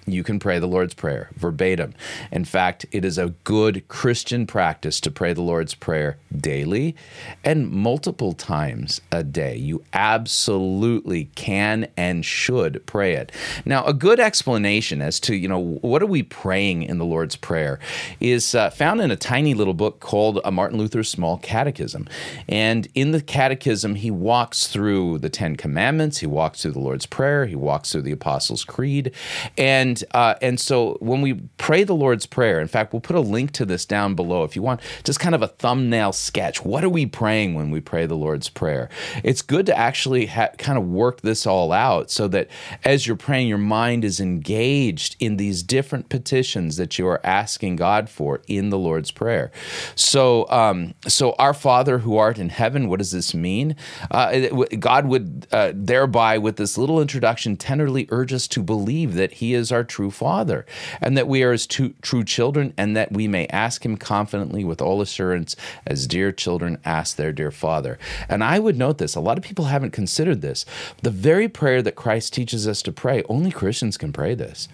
You 0.08 0.24
can 0.24 0.40
pray 0.40 0.58
the 0.58 0.68
Lord's 0.68 0.94
Prayer 0.94 1.30
verbatim. 1.36 1.94
In 2.32 2.46
fact, 2.46 2.86
it 2.92 3.04
is 3.04 3.18
a 3.18 3.34
good 3.44 3.88
Christian 3.90 4.48
practice 4.48 5.02
to 5.02 5.12
pray 5.12 5.34
the 5.34 5.42
Lord's 5.42 5.74
Prayer 5.74 6.18
daily 6.36 6.96
and 7.44 7.70
multiple 7.70 8.32
times 8.32 9.02
a 9.12 9.24
day. 9.24 9.58
You 9.58 9.84
absolutely 9.94 11.26
can 11.36 11.90
and 11.98 12.24
should 12.26 12.86
pray 12.86 13.14
it. 13.14 13.32
Now, 13.66 13.84
a 13.86 13.94
good 13.94 14.20
explanation 14.20 15.02
as 15.02 15.20
to, 15.22 15.36
you 15.36 15.50
know, 15.50 15.60
what 15.82 16.02
are 16.02 16.08
we 16.08 16.24
praying 16.24 16.84
in 16.84 16.98
the 16.98 17.06
Lord's 17.06 17.36
Prayer 17.36 17.80
is 18.22 18.56
uh, 18.56 18.70
found 18.70 19.02
in 19.02 19.12
a 19.12 19.18
tiny 19.18 19.54
little 19.54 19.74
book 19.74 20.00
called 20.00 20.40
a 20.46 20.52
Martin 20.52 20.78
Luther's 20.78 21.10
Small 21.10 21.38
Catechism. 21.40 22.08
And 22.48 22.88
in 22.96 23.12
the 23.12 23.22
catechism, 23.22 23.96
he 23.96 24.10
walks 24.10 24.68
through 24.68 25.20
the 25.20 25.30
Ten 25.30 25.58
Commandments, 25.58 26.20
he 26.20 26.28
walks 26.28 26.62
through 26.62 26.72
the 26.72 26.80
Lord's 26.80 27.06
Prayer, 27.06 27.46
he 27.46 27.56
walks 27.56 27.92
through 27.92 28.04
the 28.04 28.12
Apostles' 28.12 28.64
Creed, 28.64 29.12
and 29.58 29.97
and 30.02 30.16
uh, 30.28 30.36
and 30.42 30.60
so 30.60 30.98
when 31.00 31.22
we 31.22 31.34
pray 31.58 31.84
the 31.84 31.96
Lord's 31.96 32.26
Prayer, 32.26 32.60
in 32.60 32.68
fact, 32.68 32.94
we'll 32.94 33.02
put 33.02 33.16
a 33.16 33.22
link 33.22 33.52
to 33.52 33.66
this 33.66 33.86
down 33.86 34.16
below 34.16 34.44
if 34.44 34.56
you 34.56 34.62
want 34.62 34.82
just 35.04 35.20
kind 35.20 35.36
of 35.36 35.42
a 35.42 35.48
thumbnail 35.48 36.12
sketch. 36.12 36.64
What 36.64 36.84
are 36.84 36.90
we 36.90 37.06
praying 37.06 37.54
when 37.54 37.72
we 37.72 37.80
pray 37.80 38.06
the 38.06 38.16
Lord's 38.16 38.50
Prayer? 38.50 38.90
It's 39.24 39.42
good 39.42 39.66
to 39.68 39.78
actually 39.78 40.28
kind 40.28 40.78
of 40.78 40.88
work 40.88 41.22
this 41.22 41.46
all 41.46 41.72
out 41.72 42.12
so 42.12 42.28
that 42.30 42.50
as 42.84 43.08
you're 43.08 43.16
praying, 43.16 43.48
your 43.48 43.58
mind 43.58 44.04
is 44.04 44.20
engaged 44.20 45.16
in 45.20 45.38
these 45.38 45.64
different 45.64 46.10
petitions 46.10 46.78
that 46.78 46.98
you 46.98 47.08
are 47.08 47.22
asking 47.24 47.78
God 47.78 48.10
for 48.10 48.42
in 48.48 48.70
the 48.70 48.78
Lord's 48.78 49.12
Prayer. 49.12 49.52
So, 49.96 50.50
um, 50.50 50.94
so 51.08 51.36
our 51.40 51.54
Father 51.54 52.00
who 52.00 52.18
art 52.18 52.38
in 52.38 52.50
heaven, 52.50 52.90
what 52.90 53.00
does 53.00 53.12
this 53.12 53.34
mean? 53.34 53.76
Uh, 54.12 54.48
God 54.80 55.08
would 55.08 55.48
uh, 55.52 55.72
thereby, 55.74 56.38
with 56.38 56.58
this 56.58 56.78
little 56.78 57.02
introduction, 57.02 57.58
tenderly 57.58 58.08
urge 58.10 58.34
us 58.34 58.48
to 58.50 58.64
believe 58.64 59.14
that 59.16 59.34
He 59.34 59.54
is 59.54 59.72
our 59.72 59.84
true 59.88 60.12
Father, 60.12 60.66
and 61.02 61.18
that 61.18 61.28
we 61.28 61.44
are 61.44 61.52
His 61.52 61.66
true, 61.66 61.94
true 62.02 62.24
children, 62.24 62.74
and 62.78 62.96
that 62.96 63.12
we 63.12 63.28
may 63.28 63.48
ask 63.48 63.86
Him 63.86 63.98
confidently 63.98 64.64
with 64.64 64.82
all 64.82 65.02
assurance, 65.02 65.56
as 65.86 66.08
dear 66.08 66.32
children 66.32 66.78
ask 66.86 67.16
their 67.16 67.32
dear 67.32 67.52
Father. 67.52 67.98
And 68.30 68.44
I 68.44 68.60
would 68.60 68.78
note 68.78 68.98
this 68.98 69.16
a 69.16 69.20
lot 69.20 69.38
of 69.38 69.44
people 69.44 69.66
haven't 69.66 69.92
considered 69.92 70.42
this. 70.42 70.66
The 71.02 71.12
very 71.12 71.48
prayer 71.48 71.82
that 71.82 71.96
Christ 71.96 72.34
teaches 72.34 72.68
us 72.68 72.82
to 72.84 72.92
pray, 72.92 73.24
only 73.30 73.52
Christians 73.52 73.98
can 73.98 74.14
pray 74.14 74.36
this. 74.36 74.68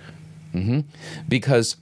Mm-hmm. 0.53 0.81
Because 1.27 1.77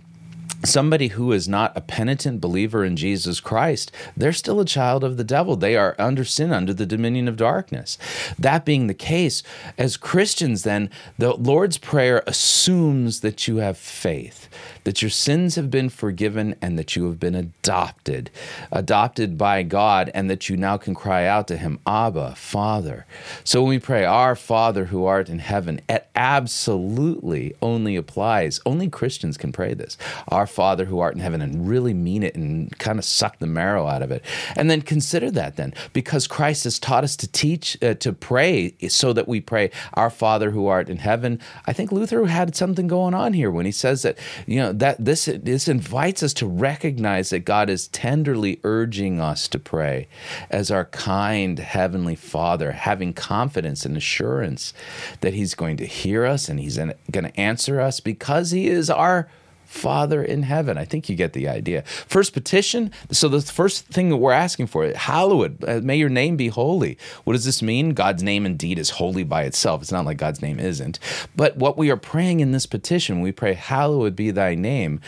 somebody 0.64 1.10
who 1.10 1.32
is 1.32 1.48
not 1.48 1.76
a 1.76 1.82
penitent 1.82 2.40
believer 2.40 2.86
in 2.86 2.96
Jesus 2.96 3.40
Christ, 3.40 3.92
they're 4.16 4.34
still 4.34 4.60
a 4.60 4.66
child 4.66 5.04
of 5.04 5.18
the 5.18 5.24
devil. 5.24 5.56
They 5.56 5.76
are 5.76 5.96
under 5.98 6.24
sin, 6.24 6.52
under 6.52 6.74
the 6.74 6.86
dominion 6.86 7.28
of 7.28 7.36
darkness. 7.36 7.98
That 8.38 8.66
being 8.66 8.88
the 8.88 8.94
case, 8.94 9.44
as 9.78 9.98
Christians, 9.98 10.64
then, 10.64 10.90
the 11.18 11.34
Lord's 11.34 11.78
Prayer 11.78 12.24
assumes 12.28 13.22
that 13.22 13.48
you 13.48 13.58
have 13.58 13.78
faith, 13.78 14.50
that 14.84 15.02
your 15.02 15.10
sins 15.10 15.56
have 15.56 15.72
been 15.72 15.90
forgiven, 15.90 16.56
and 16.62 16.78
that 16.78 16.96
you 16.96 17.06
have 17.06 17.20
been 17.20 17.36
adopted, 17.36 18.30
adopted 18.72 19.38
by 19.38 19.64
God, 19.64 20.12
and 20.14 20.30
that 20.30 20.50
you 20.50 20.58
now 20.58 20.78
can 20.78 20.94
cry 20.94 21.26
out 21.26 21.48
to 21.48 21.58
Him, 21.58 21.80
Abba, 21.88 22.36
Father. 22.36 23.06
So 23.44 23.62
when 23.62 23.70
we 23.70 23.80
pray, 23.80 24.06
Our 24.06 24.36
Father 24.36 24.86
who 24.86 25.06
art 25.06 25.30
in 25.30 25.40
heaven, 25.40 25.82
it 25.90 26.08
absolutely 26.16 27.56
only 27.62 27.96
applies, 27.96 28.60
only 28.66 28.90
Christians 28.90 29.38
can 29.38 29.52
pray 29.52 29.74
this. 29.74 29.98
Our 30.28 30.41
Father 30.46 30.86
who 30.86 31.00
art 31.00 31.14
in 31.14 31.20
heaven 31.20 31.42
and 31.42 31.68
really 31.68 31.94
mean 31.94 32.24
it 32.24 32.36
and 32.36 32.78
kind 32.80 33.00
of 33.00 33.06
suck 33.06 33.40
the 33.40 33.48
marrow 33.48 33.88
out 33.88 34.02
of 34.02 34.12
it. 34.12 34.24
And 34.56 34.70
then 34.70 34.82
consider 34.82 35.32
that 35.32 35.56
then, 35.56 35.74
because 35.94 36.28
Christ 36.28 36.64
has 36.66 36.80
taught 36.80 37.04
us 37.04 37.16
to 37.18 37.28
teach, 37.28 37.78
uh, 37.82 37.94
to 37.96 38.14
pray 38.14 38.76
so 38.90 39.14
that 39.14 39.28
we 39.28 39.42
pray, 39.42 39.72
Our 39.94 40.10
Father 40.10 40.52
who 40.52 40.68
art 40.68 40.90
in 40.90 40.98
heaven. 40.98 41.40
I 41.66 41.74
think 41.74 41.92
Luther 41.92 42.26
had 42.26 42.56
something 42.56 42.88
going 42.88 43.14
on 43.14 43.34
here 43.34 43.52
when 43.52 43.66
he 43.66 43.72
says 43.72 44.02
that, 44.04 44.18
you 44.46 44.60
know, 44.60 44.74
that 44.74 45.04
this, 45.04 45.26
this 45.26 45.68
invites 45.68 46.24
us 46.24 46.34
to 46.36 46.48
recognize 46.48 47.30
that 47.30 47.46
God 47.46 47.70
is 47.70 47.88
tenderly 47.90 48.60
urging 48.64 49.20
us 49.20 49.48
to 49.48 49.60
pray 49.60 50.08
as 50.50 50.72
our 50.72 50.86
kind 50.86 51.60
Heavenly 51.60 52.16
Father, 52.16 52.72
having 52.72 53.14
confidence 53.14 53.86
and 53.86 53.96
assurance 53.96 54.74
that 55.22 55.34
He's 55.34 55.56
going 55.56 55.78
to 55.78 55.86
hear 55.86 56.26
us 56.26 56.50
and 56.50 56.60
He's 56.60 56.78
going 56.78 57.26
to 57.26 57.40
answer 57.40 57.80
us 57.80 58.00
because 58.00 58.52
He 58.52 58.68
is 58.68 58.90
our 58.90 59.30
Father 59.72 60.22
in 60.22 60.44
heaven. 60.44 60.78
I 60.78 60.84
think 60.84 61.08
you 61.08 61.16
get 61.16 61.32
the 61.32 61.48
idea. 61.48 61.84
First 61.84 62.34
petition. 62.34 62.92
So 63.10 63.30
the 63.30 63.42
first 63.42 63.86
thing 63.86 64.10
that 64.10 64.18
we're 64.18 64.34
asking 64.34 64.68
for, 64.68 64.92
hallowed, 64.92 65.64
uh, 65.64 65.80
may 65.82 65.96
your 65.96 66.10
name 66.10 66.36
be 66.36 66.50
holy. 66.50 66.98
What 67.24 67.34
does 67.34 67.46
this 67.46 67.62
mean? 67.62 67.92
God's 67.92 68.22
name 68.22 68.46
indeed 68.46 68.78
is 68.78 68.92
holy 68.92 69.24
by 69.24 69.44
itself. 69.44 69.82
It's 69.82 69.92
not 69.92 70.04
like 70.06 70.18
God's 70.18 70.42
name 70.42 70.60
isn't. 70.60 71.00
But 71.38 71.56
what 71.56 71.78
we 71.78 71.90
are 71.90 71.98
praying 71.98 72.42
in 72.42 72.52
this 72.52 72.66
petition, 72.66 73.22
we 73.22 73.32
pray, 73.32 73.54
hallowed 73.54 74.14
be 74.14 74.30
thy 74.30 74.56
name. 74.56 75.00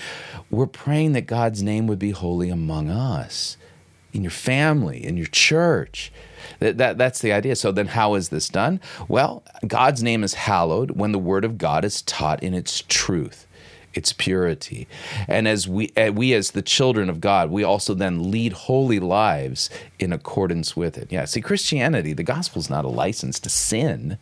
We're 0.49 0.65
praying 0.65 1.11
that 1.11 1.27
God's 1.27 1.61
name 1.61 1.85
would 1.87 1.99
be 1.99 2.11
holy 2.11 2.49
among 2.49 2.89
us, 2.89 3.57
in 4.13 4.21
your 4.21 4.31
family, 4.31 5.05
in 5.05 5.17
your 5.17 5.27
church. 5.27 6.11
That, 6.59 6.77
that, 6.77 6.97
that's 6.97 7.19
the 7.19 7.33
idea. 7.33 7.57
So 7.57 7.73
then, 7.73 7.87
how 7.87 8.13
is 8.13 8.29
this 8.29 8.47
done? 8.47 8.79
Well, 9.09 9.43
God's 9.67 10.01
name 10.01 10.23
is 10.23 10.35
hallowed 10.35 10.91
when 10.91 11.11
the 11.11 11.19
word 11.19 11.43
of 11.43 11.57
God 11.57 11.83
is 11.83 12.01
taught 12.01 12.41
in 12.41 12.53
its 12.53 12.83
truth 12.87 13.45
its 13.93 14.13
purity. 14.13 14.87
And 15.27 15.47
as 15.47 15.67
we, 15.67 15.91
uh, 15.95 16.11
we 16.11 16.33
as 16.33 16.51
the 16.51 16.61
children 16.61 17.09
of 17.09 17.21
God, 17.21 17.51
we 17.51 17.63
also 17.63 17.93
then 17.93 18.31
lead 18.31 18.53
holy 18.53 18.99
lives 18.99 19.69
in 19.99 20.11
accordance 20.11 20.75
with 20.75 20.97
it. 20.97 21.11
Yeah, 21.11 21.25
see, 21.25 21.41
Christianity, 21.41 22.13
the 22.13 22.23
gospel 22.23 22.59
is 22.59 22.69
not 22.69 22.85
a 22.85 22.89
license 22.89 23.39
to 23.41 23.49
sin. 23.49 24.17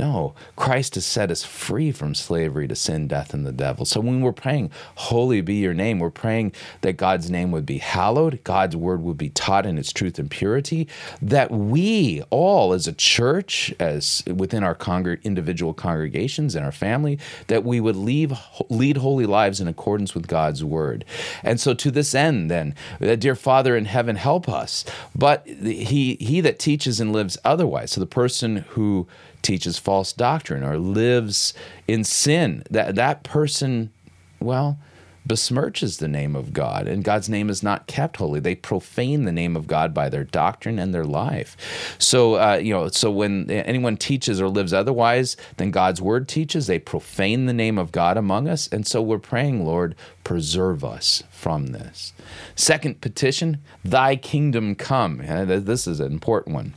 No, 0.00 0.34
Christ 0.56 0.94
has 0.94 1.04
set 1.04 1.30
us 1.30 1.44
free 1.44 1.92
from 1.92 2.14
slavery 2.14 2.66
to 2.66 2.74
sin, 2.74 3.06
death, 3.06 3.34
and 3.34 3.46
the 3.46 3.52
devil. 3.52 3.84
So 3.84 4.00
when 4.00 4.22
we're 4.22 4.32
praying, 4.32 4.70
Holy 4.94 5.42
be 5.42 5.56
your 5.56 5.74
name, 5.74 5.98
we're 5.98 6.08
praying 6.08 6.52
that 6.80 6.96
God's 6.96 7.30
name 7.30 7.50
would 7.50 7.66
be 7.66 7.76
hallowed, 7.76 8.42
God's 8.42 8.74
word 8.74 9.02
would 9.02 9.18
be 9.18 9.28
taught 9.28 9.66
in 9.66 9.76
its 9.76 9.92
truth 9.92 10.18
and 10.18 10.30
purity, 10.30 10.88
that 11.20 11.50
we 11.50 12.22
all 12.30 12.72
as 12.72 12.86
a 12.86 12.94
church, 12.94 13.74
as 13.78 14.24
within 14.34 14.64
our 14.64 14.74
congreg- 14.74 15.22
individual 15.22 15.74
congregations 15.74 16.54
and 16.54 16.64
our 16.64 16.72
family, 16.72 17.18
that 17.48 17.62
we 17.62 17.78
would 17.78 17.96
leave, 17.96 18.32
lead 18.70 18.96
holy 18.96 19.26
lives 19.26 19.60
in 19.60 19.68
accordance 19.68 20.14
with 20.14 20.26
God's 20.26 20.64
word. 20.64 21.04
And 21.42 21.60
so 21.60 21.74
to 21.74 21.90
this 21.90 22.14
end, 22.14 22.50
then, 22.50 22.74
dear 23.18 23.34
Father 23.34 23.76
in 23.76 23.84
heaven, 23.84 24.16
help 24.16 24.48
us. 24.48 24.82
But 25.14 25.46
he, 25.46 26.14
he 26.14 26.40
that 26.40 26.58
teaches 26.58 27.00
and 27.00 27.12
lives 27.12 27.36
otherwise, 27.44 27.90
so 27.90 28.00
the 28.00 28.06
person 28.06 28.64
who 28.70 29.06
teaches 29.42 29.78
false 29.78 30.12
doctrine 30.12 30.62
or 30.62 30.78
lives 30.78 31.54
in 31.88 32.04
sin, 32.04 32.62
that, 32.70 32.94
that 32.94 33.22
person, 33.22 33.90
well, 34.40 34.78
besmirches 35.28 35.98
the 35.98 36.08
name 36.08 36.34
of 36.34 36.52
God, 36.52 36.88
and 36.88 37.04
God's 37.04 37.28
name 37.28 37.50
is 37.50 37.62
not 37.62 37.86
kept 37.86 38.16
holy. 38.16 38.40
They 38.40 38.54
profane 38.54 39.24
the 39.24 39.32
name 39.32 39.54
of 39.54 39.66
God 39.66 39.92
by 39.92 40.08
their 40.08 40.24
doctrine 40.24 40.78
and 40.78 40.94
their 40.94 41.04
life. 41.04 41.96
So, 41.98 42.34
uh, 42.34 42.56
you 42.56 42.72
know, 42.72 42.88
so 42.88 43.10
when 43.10 43.50
anyone 43.50 43.96
teaches 43.96 44.40
or 44.40 44.48
lives 44.48 44.72
otherwise 44.72 45.36
than 45.56 45.70
God's 45.70 46.00
word 46.02 46.26
teaches, 46.26 46.66
they 46.66 46.78
profane 46.78 47.46
the 47.46 47.52
name 47.52 47.78
of 47.78 47.92
God 47.92 48.16
among 48.16 48.48
us. 48.48 48.68
And 48.72 48.86
so 48.86 49.02
we're 49.02 49.18
praying, 49.18 49.64
Lord, 49.64 49.94
preserve 50.24 50.84
us 50.84 51.22
from 51.30 51.68
this. 51.68 52.12
Second 52.56 53.00
petition, 53.00 53.58
Thy 53.84 54.16
kingdom 54.16 54.74
come. 54.74 55.18
This 55.18 55.86
is 55.86 56.00
an 56.00 56.12
important 56.12 56.54
one. 56.54 56.74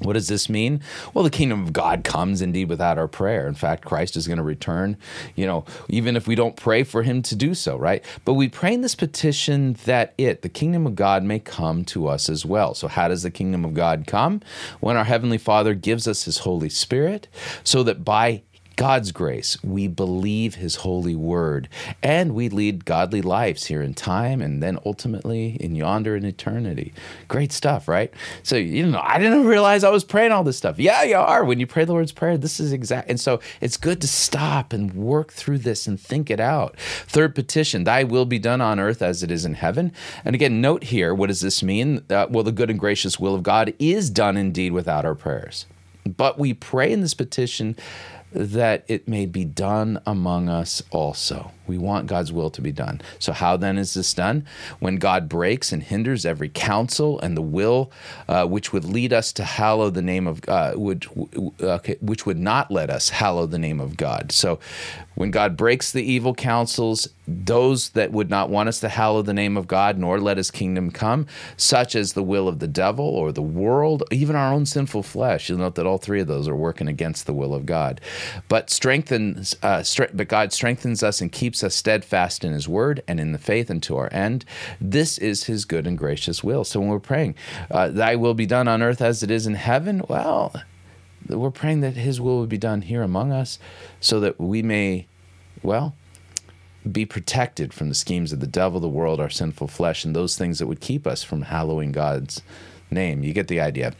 What 0.00 0.12
does 0.12 0.28
this 0.28 0.48
mean? 0.48 0.80
Well, 1.12 1.24
the 1.24 1.30
kingdom 1.30 1.62
of 1.64 1.72
God 1.72 2.04
comes 2.04 2.40
indeed 2.40 2.68
without 2.68 2.98
our 2.98 3.08
prayer. 3.08 3.48
In 3.48 3.54
fact, 3.54 3.84
Christ 3.84 4.16
is 4.16 4.28
going 4.28 4.36
to 4.36 4.44
return, 4.44 4.96
you 5.34 5.44
know, 5.44 5.64
even 5.88 6.14
if 6.14 6.28
we 6.28 6.36
don't 6.36 6.54
pray 6.54 6.84
for 6.84 7.02
him 7.02 7.20
to 7.22 7.34
do 7.34 7.52
so, 7.52 7.76
right? 7.76 8.04
But 8.24 8.34
we 8.34 8.48
pray 8.48 8.74
in 8.74 8.82
this 8.82 8.94
petition 8.94 9.76
that 9.86 10.14
it, 10.16 10.42
the 10.42 10.48
kingdom 10.48 10.86
of 10.86 10.94
God, 10.94 11.24
may 11.24 11.40
come 11.40 11.84
to 11.86 12.06
us 12.06 12.28
as 12.28 12.46
well. 12.46 12.74
So, 12.74 12.86
how 12.86 13.08
does 13.08 13.24
the 13.24 13.30
kingdom 13.30 13.64
of 13.64 13.74
God 13.74 14.06
come? 14.06 14.40
When 14.78 14.96
our 14.96 15.04
Heavenly 15.04 15.38
Father 15.38 15.74
gives 15.74 16.06
us 16.06 16.24
his 16.24 16.38
Holy 16.38 16.68
Spirit, 16.68 17.26
so 17.64 17.82
that 17.82 18.04
by 18.04 18.42
God's 18.78 19.10
grace, 19.10 19.60
we 19.64 19.88
believe 19.88 20.54
His 20.54 20.76
holy 20.76 21.16
word, 21.16 21.68
and 22.00 22.32
we 22.32 22.48
lead 22.48 22.84
godly 22.84 23.20
lives 23.20 23.66
here 23.66 23.82
in 23.82 23.92
time 23.92 24.40
and 24.40 24.62
then 24.62 24.78
ultimately 24.86 25.56
in 25.58 25.74
yonder 25.74 26.14
in 26.14 26.24
eternity. 26.24 26.92
Great 27.26 27.50
stuff, 27.50 27.88
right? 27.88 28.14
So, 28.44 28.54
you 28.54 28.86
know, 28.86 29.00
I 29.02 29.18
didn't 29.18 29.46
realize 29.46 29.82
I 29.82 29.90
was 29.90 30.04
praying 30.04 30.30
all 30.30 30.44
this 30.44 30.56
stuff. 30.56 30.78
Yeah, 30.78 31.02
you 31.02 31.16
are. 31.16 31.44
When 31.44 31.58
you 31.58 31.66
pray 31.66 31.86
the 31.86 31.92
Lord's 31.92 32.12
Prayer, 32.12 32.38
this 32.38 32.60
is 32.60 32.72
exact. 32.72 33.10
And 33.10 33.18
so 33.18 33.40
it's 33.60 33.76
good 33.76 34.00
to 34.00 34.06
stop 34.06 34.72
and 34.72 34.94
work 34.94 35.32
through 35.32 35.58
this 35.58 35.88
and 35.88 35.98
think 35.98 36.30
it 36.30 36.38
out. 36.38 36.78
Third 36.78 37.34
petition, 37.34 37.82
Thy 37.82 38.04
will 38.04 38.26
be 38.26 38.38
done 38.38 38.60
on 38.60 38.78
earth 38.78 39.02
as 39.02 39.24
it 39.24 39.32
is 39.32 39.44
in 39.44 39.54
heaven. 39.54 39.90
And 40.24 40.36
again, 40.36 40.60
note 40.60 40.84
here, 40.84 41.12
what 41.12 41.26
does 41.26 41.40
this 41.40 41.64
mean? 41.64 42.04
Uh, 42.08 42.28
well, 42.30 42.44
the 42.44 42.52
good 42.52 42.70
and 42.70 42.78
gracious 42.78 43.18
will 43.18 43.34
of 43.34 43.42
God 43.42 43.74
is 43.80 44.08
done 44.08 44.36
indeed 44.36 44.70
without 44.70 45.04
our 45.04 45.16
prayers. 45.16 45.66
But 46.16 46.38
we 46.38 46.54
pray 46.54 46.92
in 46.92 47.00
this 47.00 47.14
petition 47.14 47.76
that 48.32 48.84
it 48.88 49.08
may 49.08 49.26
be 49.26 49.44
done 49.44 50.00
among 50.06 50.48
us 50.48 50.82
also. 50.90 51.52
We 51.66 51.78
want 51.78 52.06
God's 52.06 52.32
will 52.32 52.50
to 52.50 52.62
be 52.62 52.72
done. 52.72 53.02
So, 53.18 53.32
how 53.32 53.56
then 53.56 53.76
is 53.78 53.94
this 53.94 54.14
done? 54.14 54.46
When 54.78 54.96
God 54.96 55.28
breaks 55.28 55.70
and 55.72 55.82
hinders 55.82 56.24
every 56.24 56.48
counsel 56.48 57.20
and 57.20 57.36
the 57.36 57.42
will 57.42 57.92
uh, 58.26 58.46
which 58.46 58.72
would 58.72 58.84
lead 58.84 59.12
us 59.12 59.32
to 59.34 59.44
hallow 59.44 59.90
the 59.90 60.02
name 60.02 60.26
of 60.26 60.40
God, 60.40 60.74
uh, 60.74 60.78
which, 60.78 61.08
uh, 61.62 61.78
which 62.00 62.24
would 62.26 62.38
not 62.38 62.70
let 62.70 62.88
us 62.90 63.10
hallow 63.10 63.46
the 63.46 63.58
name 63.58 63.80
of 63.80 63.96
God. 63.96 64.32
So, 64.32 64.58
When 65.14 65.30
God 65.32 65.56
breaks 65.56 65.90
the 65.90 66.02
evil 66.02 66.32
counsels, 66.32 67.08
those 67.26 67.90
that 67.90 68.12
would 68.12 68.30
not 68.30 68.50
want 68.50 68.68
us 68.68 68.80
to 68.80 68.88
hallow 68.88 69.20
the 69.20 69.34
name 69.34 69.56
of 69.56 69.66
God 69.66 69.98
nor 69.98 70.20
let 70.20 70.36
his 70.36 70.50
kingdom 70.50 70.90
come, 70.92 71.26
such 71.56 71.94
as 71.96 72.12
the 72.12 72.22
will 72.22 72.46
of 72.46 72.60
the 72.60 72.68
devil 72.68 73.04
or 73.04 73.32
the 73.32 73.42
world, 73.42 74.04
even 74.12 74.36
our 74.36 74.52
own 74.52 74.64
sinful 74.64 75.02
flesh. 75.02 75.48
You'll 75.48 75.58
note 75.58 75.74
that 75.74 75.86
all 75.86 75.98
three 75.98 76.20
of 76.20 76.28
those 76.28 76.46
are 76.46 76.54
working 76.54 76.86
against 76.88 77.26
the 77.26 77.34
will 77.34 77.52
of 77.52 77.66
God. 77.66 78.00
But 78.48 78.70
strengthens, 78.70 79.56
uh, 79.62 79.78
stre- 79.78 80.16
but 80.16 80.28
God 80.28 80.52
strengthens 80.52 81.02
us 81.02 81.20
and 81.20 81.30
keeps 81.30 81.62
us 81.62 81.74
steadfast 81.74 82.44
in 82.44 82.52
his 82.52 82.68
word 82.68 83.02
and 83.08 83.20
in 83.20 83.32
the 83.32 83.38
faith 83.38 83.70
unto 83.70 83.96
our 83.96 84.12
end. 84.12 84.44
This 84.80 85.18
is 85.18 85.44
his 85.44 85.64
good 85.64 85.86
and 85.86 85.96
gracious 85.96 86.44
will. 86.44 86.64
So 86.64 86.80
when 86.80 86.88
we're 86.88 86.98
praying, 86.98 87.34
uh, 87.70 87.88
thy 87.88 88.16
will 88.16 88.34
be 88.34 88.46
done 88.46 88.68
on 88.68 88.82
earth 88.82 89.00
as 89.00 89.22
it 89.22 89.30
is 89.30 89.46
in 89.46 89.54
heaven, 89.54 90.02
well, 90.08 90.54
we're 91.28 91.50
praying 91.50 91.80
that 91.80 91.94
his 91.94 92.20
will 92.20 92.40
would 92.40 92.48
be 92.48 92.58
done 92.58 92.82
here 92.82 93.02
among 93.02 93.32
us 93.32 93.58
so 94.00 94.20
that 94.20 94.40
we 94.40 94.62
may, 94.62 95.06
well, 95.62 95.94
be 96.90 97.04
protected 97.04 97.74
from 97.74 97.88
the 97.88 97.94
schemes 97.94 98.32
of 98.32 98.40
the 98.40 98.46
devil, 98.46 98.80
the 98.80 98.88
world, 98.88 99.20
our 99.20 99.28
sinful 99.28 99.68
flesh, 99.68 100.04
and 100.04 100.14
those 100.14 100.38
things 100.38 100.58
that 100.58 100.66
would 100.66 100.80
keep 100.80 101.06
us 101.06 101.22
from 101.22 101.42
hallowing 101.42 101.92
God's 101.92 102.40
name. 102.90 103.22
You 103.22 103.32
get 103.32 103.48
the 103.48 103.60
idea. 103.60 103.92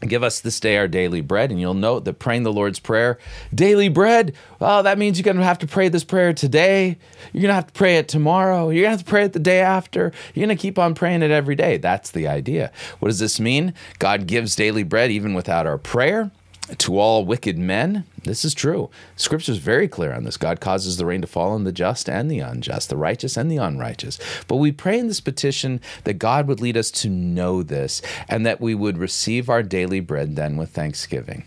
Give 0.00 0.22
us 0.22 0.40
this 0.40 0.60
day 0.60 0.76
our 0.76 0.88
daily 0.88 1.22
bread, 1.22 1.50
and 1.50 1.58
you'll 1.58 1.72
note 1.72 2.04
that 2.04 2.18
praying 2.18 2.42
the 2.42 2.52
Lord's 2.52 2.78
Prayer, 2.78 3.18
daily 3.54 3.88
bread, 3.88 4.34
well, 4.60 4.82
that 4.82 4.98
means 4.98 5.18
you're 5.18 5.24
going 5.24 5.38
to 5.38 5.42
have 5.42 5.58
to 5.60 5.66
pray 5.66 5.88
this 5.88 6.04
prayer 6.04 6.34
today. 6.34 6.98
You're 7.32 7.40
going 7.40 7.48
to 7.48 7.54
have 7.54 7.68
to 7.68 7.72
pray 7.72 7.96
it 7.96 8.06
tomorrow. 8.06 8.68
You're 8.68 8.82
going 8.82 8.92
to 8.92 8.98
have 8.98 9.06
to 9.06 9.10
pray 9.10 9.24
it 9.24 9.32
the 9.32 9.38
day 9.38 9.60
after. 9.60 10.12
You're 10.34 10.46
going 10.46 10.56
to 10.56 10.60
keep 10.60 10.78
on 10.78 10.94
praying 10.94 11.22
it 11.22 11.30
every 11.30 11.54
day. 11.54 11.78
That's 11.78 12.10
the 12.10 12.28
idea. 12.28 12.72
What 12.98 13.08
does 13.08 13.20
this 13.20 13.40
mean? 13.40 13.72
God 13.98 14.26
gives 14.26 14.54
daily 14.54 14.82
bread 14.82 15.10
even 15.10 15.32
without 15.32 15.66
our 15.66 15.78
prayer 15.78 16.30
to 16.78 16.98
all 16.98 17.24
wicked 17.24 17.58
men. 17.58 18.04
This 18.24 18.44
is 18.44 18.54
true. 18.54 18.90
Scripture 19.16 19.52
is 19.52 19.58
very 19.58 19.88
clear 19.88 20.12
on 20.12 20.24
this. 20.24 20.36
God 20.36 20.60
causes 20.60 20.96
the 20.96 21.06
rain 21.06 21.20
to 21.20 21.26
fall 21.26 21.52
on 21.52 21.64
the 21.64 21.72
just 21.72 22.08
and 22.08 22.30
the 22.30 22.40
unjust, 22.40 22.88
the 22.88 22.96
righteous 22.96 23.36
and 23.36 23.50
the 23.50 23.56
unrighteous. 23.58 24.18
But 24.48 24.56
we 24.56 24.72
pray 24.72 24.98
in 24.98 25.06
this 25.06 25.20
petition 25.20 25.80
that 26.04 26.14
God 26.14 26.48
would 26.48 26.60
lead 26.60 26.76
us 26.76 26.90
to 26.92 27.08
know 27.08 27.62
this 27.62 28.02
and 28.28 28.44
that 28.44 28.60
we 28.60 28.74
would 28.74 28.98
receive 28.98 29.48
our 29.48 29.62
daily 29.62 30.00
bread 30.00 30.36
then 30.36 30.56
with 30.56 30.70
thanksgiving. 30.70 31.44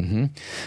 Mm-hmm. 0.00 0.24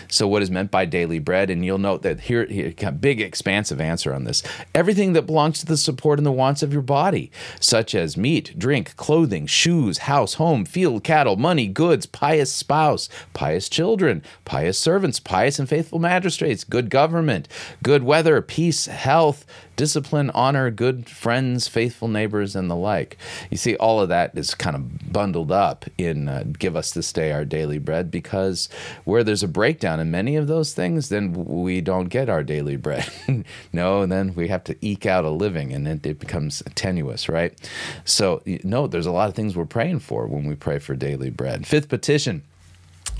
So, 0.09 0.27
what 0.27 0.41
is 0.41 0.51
meant 0.51 0.71
by 0.71 0.85
daily 0.85 1.19
bread? 1.19 1.49
And 1.49 1.65
you'll 1.65 1.77
note 1.77 2.01
that 2.03 2.21
here, 2.21 2.45
here, 2.45 2.73
big, 2.91 3.21
expansive 3.21 3.81
answer 3.81 4.13
on 4.13 4.23
this. 4.23 4.43
Everything 4.75 5.13
that 5.13 5.23
belongs 5.25 5.59
to 5.59 5.65
the 5.65 5.77
support 5.77 6.19
and 6.19 6.25
the 6.25 6.31
wants 6.31 6.63
of 6.63 6.71
your 6.71 6.81
body, 6.81 7.31
such 7.59 7.95
as 7.95 8.17
meat, 8.17 8.57
drink, 8.57 8.95
clothing, 8.95 9.45
shoes, 9.45 9.99
house, 9.99 10.35
home, 10.35 10.65
field, 10.65 11.03
cattle, 11.03 11.35
money, 11.35 11.67
goods, 11.67 12.05
pious 12.05 12.51
spouse, 12.51 13.09
pious 13.33 13.69
children, 13.69 14.21
pious 14.45 14.77
servants, 14.77 15.19
pious 15.19 15.59
and 15.59 15.69
faithful 15.69 15.99
magistrates, 15.99 16.63
good 16.63 16.89
government, 16.89 17.47
good 17.81 18.03
weather, 18.03 18.41
peace, 18.41 18.85
health, 18.85 19.45
discipline, 19.75 20.29
honor, 20.31 20.69
good 20.71 21.09
friends, 21.09 21.67
faithful 21.67 22.07
neighbors, 22.07 22.55
and 22.55 22.69
the 22.69 22.75
like. 22.75 23.17
You 23.49 23.57
see, 23.57 23.75
all 23.77 23.99
of 23.99 24.09
that 24.09 24.37
is 24.37 24.55
kind 24.55 24.75
of 24.75 25.11
bundled 25.11 25.51
up 25.51 25.85
in 25.97 26.27
uh, 26.27 26.43
Give 26.57 26.75
Us 26.75 26.91
This 26.91 27.11
Day 27.11 27.31
Our 27.31 27.45
Daily 27.45 27.79
Bread 27.79 28.11
because 28.11 28.69
where 29.03 29.23
there's 29.23 29.43
a 29.43 29.47
breakdown 29.47 29.99
in 29.99 30.11
many 30.11 30.35
of 30.35 30.47
those 30.47 30.73
things, 30.73 31.09
then 31.09 31.33
we 31.33 31.81
don't 31.81 32.09
get 32.09 32.29
our 32.29 32.43
daily 32.43 32.75
bread. 32.75 33.09
no, 33.73 34.05
then 34.05 34.35
we 34.35 34.47
have 34.47 34.63
to 34.65 34.75
eke 34.81 35.05
out 35.05 35.25
a 35.25 35.29
living 35.29 35.73
and 35.73 35.87
it, 35.87 36.05
it 36.05 36.19
becomes 36.19 36.61
tenuous, 36.75 37.29
right? 37.29 37.57
So, 38.05 38.41
no, 38.63 38.87
there's 38.87 39.05
a 39.05 39.11
lot 39.11 39.29
of 39.29 39.35
things 39.35 39.55
we're 39.55 39.65
praying 39.65 39.99
for 39.99 40.27
when 40.27 40.45
we 40.45 40.55
pray 40.55 40.79
for 40.79 40.95
daily 40.95 41.29
bread. 41.29 41.65
Fifth 41.65 41.89
petition 41.89 42.43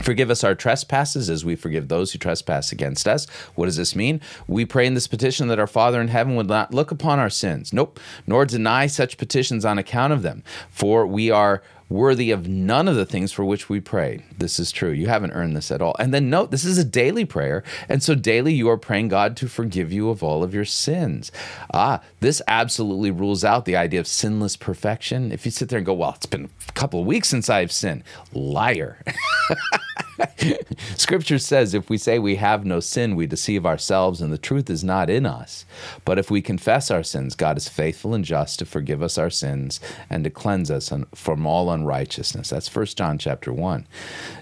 Forgive 0.01 0.29
us 0.29 0.43
our 0.43 0.55
trespasses 0.55 1.29
as 1.29 1.45
we 1.45 1.55
forgive 1.55 1.87
those 1.87 2.11
who 2.11 2.19
trespass 2.19 2.71
against 2.71 3.07
us. 3.07 3.25
What 3.55 3.65
does 3.65 3.77
this 3.77 3.95
mean? 3.95 4.19
We 4.47 4.65
pray 4.65 4.85
in 4.85 4.95
this 4.95 5.07
petition 5.07 5.47
that 5.47 5.59
our 5.59 5.67
Father 5.67 6.01
in 6.01 6.09
heaven 6.09 6.35
would 6.35 6.47
not 6.47 6.73
look 6.73 6.91
upon 6.91 7.19
our 7.19 7.29
sins. 7.29 7.71
Nope. 7.71 7.99
Nor 8.27 8.45
deny 8.45 8.87
such 8.87 9.17
petitions 9.17 9.63
on 9.63 9.77
account 9.77 10.11
of 10.11 10.21
them. 10.21 10.43
For 10.69 11.07
we 11.07 11.31
are 11.31 11.61
worthy 11.93 12.31
of 12.31 12.47
none 12.47 12.87
of 12.87 12.95
the 12.95 13.05
things 13.05 13.31
for 13.31 13.45
which 13.45 13.69
we 13.69 13.79
pray. 13.79 14.19
This 14.35 14.59
is 14.59 14.71
true. 14.71 14.89
You 14.89 15.07
haven't 15.07 15.31
earned 15.31 15.55
this 15.55 15.71
at 15.71 15.81
all. 15.81 15.95
And 15.99 16.13
then 16.13 16.29
note, 16.29 16.49
this 16.49 16.65
is 16.65 16.77
a 16.79 16.83
daily 16.83 17.23
prayer. 17.23 17.63
And 17.87 18.01
so 18.01 18.15
daily 18.15 18.51
you 18.53 18.67
are 18.69 18.77
praying 18.77 19.09
God 19.09 19.37
to 19.37 19.47
forgive 19.47 19.93
you 19.93 20.09
of 20.09 20.23
all 20.23 20.43
of 20.43 20.53
your 20.53 20.65
sins. 20.65 21.31
Ah, 21.71 22.01
this 22.19 22.41
absolutely 22.47 23.11
rules 23.11 23.43
out 23.43 23.65
the 23.65 23.77
idea 23.77 23.99
of 23.99 24.07
sinless 24.07 24.57
perfection. 24.57 25.31
If 25.31 25.45
you 25.45 25.51
sit 25.51 25.69
there 25.69 25.77
and 25.77 25.85
go, 25.85 25.93
well, 25.93 26.13
it's 26.15 26.25
been 26.25 26.49
a 26.67 26.71
couple 26.71 26.99
of 26.99 27.05
weeks 27.05 27.29
since 27.29 27.49
I've 27.49 27.71
sinned, 27.71 28.03
liar. 28.33 28.97
Scripture 30.95 31.39
says 31.39 31.73
if 31.73 31.89
we 31.89 31.97
say 31.97 32.19
we 32.19 32.35
have 32.35 32.65
no 32.65 32.79
sin, 32.79 33.15
we 33.15 33.27
deceive 33.27 33.65
ourselves 33.65 34.21
and 34.21 34.31
the 34.31 34.37
truth 34.37 34.69
is 34.69 34.83
not 34.83 35.09
in 35.09 35.25
us. 35.25 35.65
But 36.05 36.19
if 36.19 36.29
we 36.29 36.41
confess 36.41 36.91
our 36.91 37.03
sins, 37.03 37.35
God 37.35 37.57
is 37.57 37.67
faithful 37.67 38.13
and 38.13 38.23
just 38.23 38.59
to 38.59 38.65
forgive 38.65 39.01
us 39.01 39.17
our 39.17 39.29
sins 39.29 39.79
and 40.09 40.23
to 40.23 40.29
cleanse 40.29 40.69
us 40.69 40.91
from 41.15 41.45
all 41.45 41.71
unrighteousness. 41.71 42.49
That's 42.49 42.67
First 42.67 42.97
John 42.97 43.17
chapter 43.17 43.51
1. 43.51 43.87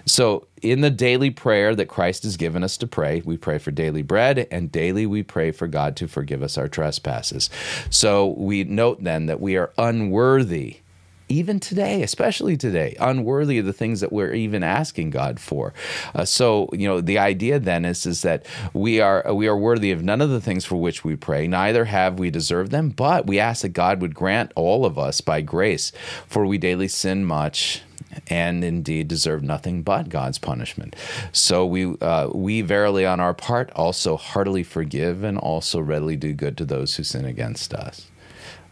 So 0.06 0.46
in 0.60 0.80
the 0.80 0.90
daily 0.90 1.30
prayer 1.30 1.74
that 1.74 1.88
Christ 1.88 2.22
has 2.22 2.36
given 2.36 2.62
us 2.62 2.76
to 2.78 2.86
pray, 2.86 3.22
we 3.24 3.36
pray 3.36 3.58
for 3.58 3.70
daily 3.70 4.02
bread 4.02 4.46
and 4.50 4.70
daily 4.70 5.06
we 5.06 5.22
pray 5.22 5.50
for 5.50 5.66
God 5.66 5.96
to 5.96 6.08
forgive 6.08 6.42
us 6.42 6.56
our 6.56 6.68
trespasses. 6.68 7.50
So 7.90 8.28
we 8.38 8.64
note 8.64 9.02
then 9.02 9.26
that 9.26 9.40
we 9.40 9.56
are 9.56 9.72
unworthy 9.78 10.78
even 11.32 11.58
today, 11.58 12.02
especially 12.02 12.56
today, 12.56 12.94
unworthy 13.00 13.58
of 13.58 13.66
the 13.66 13.72
things 13.72 14.00
that 14.00 14.12
we're 14.12 14.34
even 14.34 14.62
asking 14.62 15.10
God 15.10 15.40
for. 15.40 15.72
Uh, 16.14 16.24
so, 16.24 16.68
you 16.72 16.86
know, 16.86 17.00
the 17.00 17.18
idea 17.18 17.58
then 17.58 17.84
is 17.84 18.04
is 18.06 18.22
that 18.22 18.44
we 18.74 19.00
are 19.00 19.32
we 19.34 19.48
are 19.48 19.56
worthy 19.56 19.90
of 19.90 20.02
none 20.02 20.20
of 20.20 20.30
the 20.30 20.40
things 20.40 20.64
for 20.64 20.76
which 20.76 21.04
we 21.04 21.16
pray. 21.16 21.46
Neither 21.48 21.86
have 21.86 22.18
we 22.18 22.30
deserved 22.30 22.70
them, 22.70 22.90
but 22.90 23.26
we 23.26 23.40
ask 23.40 23.62
that 23.62 23.70
God 23.70 24.00
would 24.02 24.14
grant 24.14 24.52
all 24.54 24.84
of 24.84 24.98
us 24.98 25.20
by 25.20 25.40
grace, 25.40 25.90
for 26.26 26.46
we 26.46 26.58
daily 26.58 26.88
sin 26.88 27.24
much 27.24 27.82
and 28.26 28.62
indeed 28.62 29.08
deserve 29.08 29.42
nothing 29.42 29.82
but 29.82 30.10
God's 30.10 30.38
punishment. 30.38 30.94
So 31.32 31.64
we 31.64 31.96
uh, 32.00 32.28
we 32.34 32.60
verily 32.60 33.06
on 33.06 33.20
our 33.20 33.34
part 33.34 33.70
also 33.74 34.16
heartily 34.16 34.62
forgive 34.62 35.24
and 35.24 35.38
also 35.38 35.80
readily 35.80 36.16
do 36.16 36.34
good 36.34 36.58
to 36.58 36.64
those 36.64 36.96
who 36.96 37.04
sin 37.04 37.24
against 37.24 37.72
us. 37.72 38.11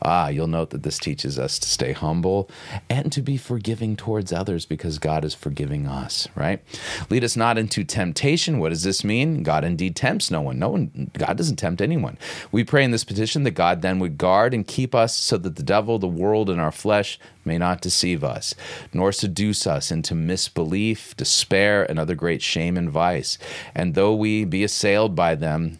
Ah, 0.02 0.28
you'll 0.28 0.46
note 0.46 0.70
that 0.70 0.82
this 0.82 0.98
teaches 0.98 1.38
us 1.38 1.58
to 1.58 1.68
stay 1.68 1.92
humble 1.92 2.48
and 2.88 3.12
to 3.12 3.20
be 3.20 3.36
forgiving 3.36 3.96
towards 3.96 4.32
others 4.32 4.64
because 4.64 4.98
God 4.98 5.24
is 5.24 5.34
forgiving 5.34 5.86
us, 5.86 6.26
right? 6.34 6.62
Lead 7.10 7.22
us 7.22 7.36
not 7.36 7.58
into 7.58 7.84
temptation. 7.84 8.58
What 8.58 8.70
does 8.70 8.82
this 8.82 9.04
mean? 9.04 9.42
God 9.42 9.64
indeed 9.64 9.96
tempts 9.96 10.30
no 10.30 10.40
one. 10.40 10.58
No 10.58 10.70
one, 10.70 11.10
God 11.12 11.36
doesn't 11.36 11.56
tempt 11.56 11.82
anyone. 11.82 12.16
We 12.50 12.64
pray 12.64 12.82
in 12.82 12.92
this 12.92 13.04
petition 13.04 13.42
that 13.42 13.50
God 13.52 13.82
then 13.82 13.98
would 13.98 14.16
guard 14.16 14.54
and 14.54 14.66
keep 14.66 14.94
us 14.94 15.14
so 15.14 15.36
that 15.38 15.56
the 15.56 15.62
devil, 15.62 15.98
the 15.98 16.08
world, 16.08 16.48
and 16.48 16.60
our 16.60 16.72
flesh 16.72 17.18
may 17.44 17.58
not 17.58 17.82
deceive 17.82 18.24
us, 18.24 18.54
nor 18.92 19.12
seduce 19.12 19.66
us 19.66 19.90
into 19.90 20.14
misbelief, 20.14 21.16
despair, 21.16 21.84
and 21.88 21.98
other 21.98 22.14
great 22.14 22.42
shame 22.42 22.76
and 22.76 22.90
vice. 22.90 23.38
And 23.74 23.94
though 23.94 24.14
we 24.14 24.44
be 24.44 24.64
assailed 24.64 25.14
by 25.14 25.34
them, 25.34 25.78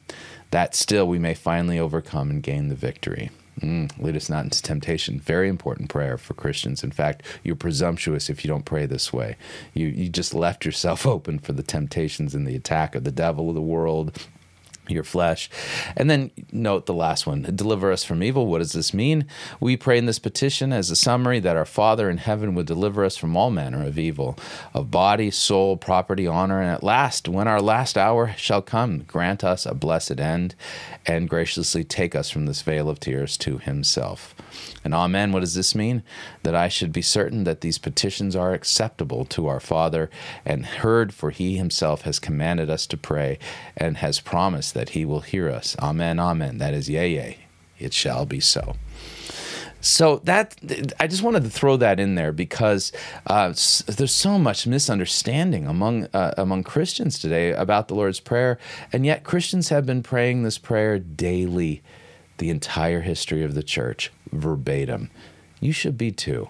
that 0.51 0.75
still 0.75 1.07
we 1.07 1.19
may 1.19 1.35
finally 1.35 1.79
overcome 1.79 2.31
and 2.31 2.43
gain 2.43 2.69
the 2.69 2.75
victory. 2.75 3.31
Mm, 3.61 3.91
lead 4.03 4.17
us 4.17 4.31
not 4.31 4.45
into 4.45 4.63
temptation. 4.63 5.21
Very 5.21 5.49
important 5.49 5.91
prayer 5.91 6.17
for 6.17 6.35
Christians. 6.35 6.83
In 6.83 6.91
fact, 6.91 7.23
you're 7.45 7.57
presumptuous 7.57 8.31
if 8.31 8.45
you 8.45 8.49
don't 8.49 8.65
pray 8.65 8.87
this 8.87 9.13
way. 9.13 9.37
You, 9.75 9.89
you 9.89 10.09
just 10.09 10.35
left 10.35 10.65
yourself 10.65 11.07
open 11.15 11.39
for 11.39 11.53
the 11.53 11.63
temptations 11.63 12.35
and 12.35 12.47
the 12.47 12.57
attack 12.57 12.95
of 12.95 13.05
the 13.05 13.13
devil 13.13 13.49
of 13.49 13.55
the 13.55 13.61
world, 13.61 14.19
your 14.95 15.05
flesh. 15.05 15.51
And 15.97 16.11
then 16.11 16.31
note 16.53 16.87
the 16.87 16.95
last 16.95 17.27
one 17.27 17.43
deliver 17.55 17.93
us 17.93 18.05
from 18.05 18.23
evil. 18.23 18.47
What 18.47 18.59
does 18.59 18.73
this 18.73 18.95
mean? 18.95 19.27
We 19.61 19.77
pray 19.77 19.99
in 19.99 20.07
this 20.07 20.19
petition 20.19 20.73
as 20.73 20.91
a 20.91 20.97
summary 20.97 21.41
that 21.41 21.57
our 21.57 21.65
Father 21.65 22.09
in 22.11 22.19
heaven 22.19 22.55
would 22.55 22.67
deliver 22.67 23.05
us 23.05 23.17
from 23.17 23.37
all 23.37 23.51
manner 23.51 23.87
of 23.87 23.99
evil, 23.99 24.39
of 24.75 24.91
body, 24.91 25.31
soul, 25.31 25.77
property, 25.77 26.27
honor, 26.27 26.61
and 26.61 26.71
at 26.71 26.83
last, 26.83 27.29
when 27.29 27.49
our 27.49 27.61
last 27.61 27.97
hour 27.97 28.35
shall 28.37 28.63
come, 28.63 29.01
grant 29.01 29.45
us 29.45 29.67
a 29.67 29.75
blessed 29.75 30.21
end 30.21 30.55
and 31.07 31.29
graciously 31.29 31.85
take 31.85 32.15
us 32.15 32.31
from 32.31 32.47
this 32.47 32.63
vale 32.63 32.89
of 32.89 33.01
tears 33.01 33.37
to 33.39 33.59
Himself. 33.59 34.35
And 34.85 34.95
Amen. 34.95 35.33
What 35.33 35.41
does 35.41 35.55
this 35.55 35.75
mean? 35.75 36.03
That 36.43 36.55
I 36.55 36.69
should 36.69 36.93
be 36.93 37.03
certain 37.03 37.45
that 37.45 37.61
these 37.61 37.79
petitions 37.79 38.35
are 38.35 38.53
acceptable 38.53 39.25
to 39.27 39.47
our 39.47 39.61
Father 39.61 40.11
and 40.45 40.65
heard, 40.67 41.13
for 41.13 41.31
He 41.31 41.57
Himself 41.57 42.03
has 42.03 42.19
commanded 42.19 42.71
us 42.71 42.87
to 42.87 42.97
pray 42.97 43.39
and 43.77 43.99
has 43.99 44.21
promised 44.21 44.75
that 44.81 44.91
He 44.91 45.05
will 45.05 45.21
hear 45.21 45.51
us. 45.51 45.77
Amen. 45.79 46.19
Amen. 46.19 46.57
That 46.57 46.73
is, 46.73 46.89
yea, 46.89 47.07
yea. 47.07 47.37
It 47.79 47.93
shall 47.93 48.25
be 48.25 48.41
so. 48.41 48.77
So 49.83 50.21
that 50.25 50.57
I 50.99 51.07
just 51.07 51.23
wanted 51.23 51.45
to 51.45 51.51
throw 51.51 51.77
that 51.77 52.01
in 52.01 52.15
there 52.15 52.33
because 52.33 52.91
uh, 53.27 53.49
there's 53.49 54.15
so 54.15 54.39
much 54.39 54.67
misunderstanding 54.67 55.67
among 55.67 56.07
uh, 56.15 56.33
among 56.39 56.65
Christians 56.65 57.19
today 57.19 57.53
about 57.53 57.89
the 57.89 57.95
Lord's 57.95 58.21
Prayer, 58.21 58.59
and 58.91 59.05
yet 59.05 59.23
Christians 59.23 59.69
have 59.69 59.85
been 59.85 60.03
praying 60.03 60.45
this 60.45 60.57
prayer 60.57 60.99
daily, 60.99 61.83
the 62.39 62.49
entire 62.49 63.03
history 63.03 63.43
of 63.43 63.55
the 63.55 63.63
church, 63.63 64.11
verbatim. 64.33 65.11
You 65.61 65.73
should 65.73 65.99
be 65.99 66.11
too, 66.11 66.49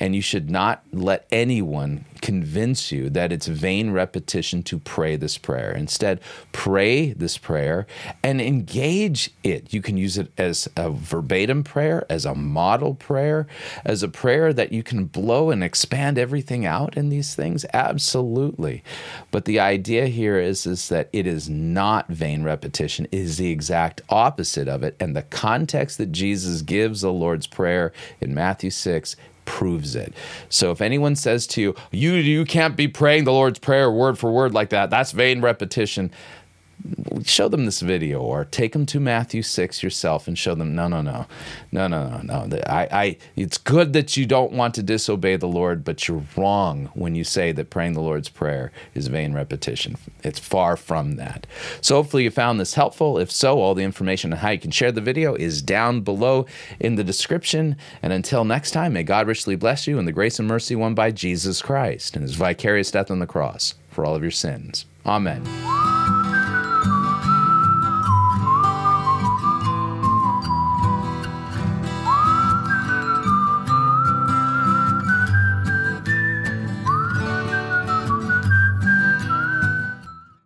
and 0.00 0.14
you 0.14 0.22
should 0.22 0.48
not 0.50 0.82
let 0.92 1.26
anyone 1.30 2.06
convince 2.26 2.90
you 2.90 3.08
that 3.08 3.30
it's 3.30 3.46
vain 3.46 3.92
repetition 3.92 4.60
to 4.60 4.80
pray 4.80 5.14
this 5.14 5.38
prayer. 5.38 5.70
Instead, 5.70 6.20
pray 6.50 7.12
this 7.12 7.38
prayer 7.38 7.86
and 8.20 8.40
engage 8.40 9.30
it. 9.44 9.72
You 9.72 9.80
can 9.80 9.96
use 9.96 10.18
it 10.18 10.32
as 10.36 10.68
a 10.76 10.90
verbatim 10.90 11.62
prayer, 11.62 12.04
as 12.10 12.24
a 12.24 12.34
model 12.34 12.96
prayer, 12.96 13.46
as 13.84 14.02
a 14.02 14.08
prayer 14.08 14.52
that 14.52 14.72
you 14.72 14.82
can 14.82 15.04
blow 15.04 15.50
and 15.50 15.62
expand 15.62 16.18
everything 16.18 16.66
out 16.66 16.96
in 16.96 17.10
these 17.10 17.36
things. 17.36 17.64
Absolutely. 17.72 18.82
But 19.30 19.44
the 19.44 19.60
idea 19.60 20.08
here 20.08 20.40
is, 20.40 20.66
is 20.66 20.88
that 20.88 21.08
it 21.12 21.28
is 21.28 21.48
not 21.48 22.08
vain 22.08 22.42
repetition, 22.42 23.04
it 23.12 23.20
is 23.20 23.36
the 23.36 23.52
exact 23.52 24.02
opposite 24.08 24.66
of 24.66 24.82
it. 24.82 24.96
And 24.98 25.14
the 25.14 25.22
context 25.22 25.96
that 25.98 26.10
Jesus 26.10 26.62
gives 26.62 27.02
the 27.02 27.12
Lord's 27.12 27.46
Prayer 27.46 27.92
in 28.20 28.34
Matthew 28.34 28.70
6 28.70 29.14
proves 29.46 29.96
it. 29.96 30.12
So 30.50 30.70
if 30.70 30.82
anyone 30.82 31.16
says 31.16 31.46
to 31.48 31.62
you, 31.62 31.74
you 31.90 32.12
you 32.12 32.44
can't 32.44 32.76
be 32.76 32.88
praying 32.88 33.24
the 33.24 33.32
Lord's 33.32 33.58
prayer 33.58 33.90
word 33.90 34.18
for 34.18 34.30
word 34.30 34.52
like 34.52 34.70
that, 34.70 34.90
that's 34.90 35.12
vain 35.12 35.40
repetition 35.40 36.10
show 37.24 37.48
them 37.48 37.64
this 37.64 37.80
video 37.80 38.20
or 38.20 38.44
take 38.44 38.72
them 38.72 38.86
to 38.86 39.00
Matthew 39.00 39.42
6 39.42 39.82
yourself 39.82 40.28
and 40.28 40.38
show 40.38 40.54
them 40.54 40.74
no 40.74 40.88
no 40.88 41.00
no 41.00 41.26
no 41.72 41.86
no 41.86 42.20
no 42.22 42.44
no. 42.44 42.58
I, 42.66 42.88
I 42.90 43.16
it's 43.34 43.58
good 43.58 43.92
that 43.94 44.16
you 44.16 44.26
don't 44.26 44.52
want 44.52 44.74
to 44.74 44.82
disobey 44.82 45.36
the 45.36 45.48
Lord 45.48 45.84
but 45.84 46.06
you're 46.06 46.24
wrong 46.36 46.90
when 46.94 47.14
you 47.14 47.24
say 47.24 47.52
that 47.52 47.70
praying 47.70 47.94
the 47.94 48.00
Lord's 48.00 48.28
prayer 48.28 48.72
is 48.94 49.08
vain 49.08 49.32
repetition. 49.32 49.96
It's 50.22 50.38
far 50.38 50.76
from 50.76 51.16
that. 51.16 51.46
So 51.80 51.96
hopefully 51.96 52.24
you 52.24 52.30
found 52.30 52.60
this 52.60 52.74
helpful. 52.74 53.18
If 53.18 53.30
so 53.30 53.60
all 53.60 53.74
the 53.74 53.84
information 53.84 54.32
on 54.32 54.38
how 54.38 54.50
you 54.50 54.58
can 54.58 54.70
share 54.70 54.92
the 54.92 55.00
video 55.00 55.34
is 55.34 55.62
down 55.62 56.02
below 56.02 56.46
in 56.78 56.96
the 56.96 57.04
description. 57.04 57.76
And 58.02 58.12
until 58.12 58.44
next 58.44 58.72
time 58.72 58.92
may 58.92 59.02
God 59.02 59.26
richly 59.26 59.56
bless 59.56 59.86
you 59.86 59.98
in 59.98 60.04
the 60.04 60.12
grace 60.12 60.38
and 60.38 60.48
mercy 60.48 60.76
won 60.76 60.94
by 60.94 61.10
Jesus 61.10 61.62
Christ 61.62 62.14
and 62.14 62.22
his 62.22 62.34
vicarious 62.34 62.90
death 62.90 63.10
on 63.10 63.18
the 63.18 63.26
cross 63.26 63.74
for 63.90 64.04
all 64.04 64.14
of 64.14 64.22
your 64.22 64.30
sins. 64.30 64.84
Amen 65.04 65.95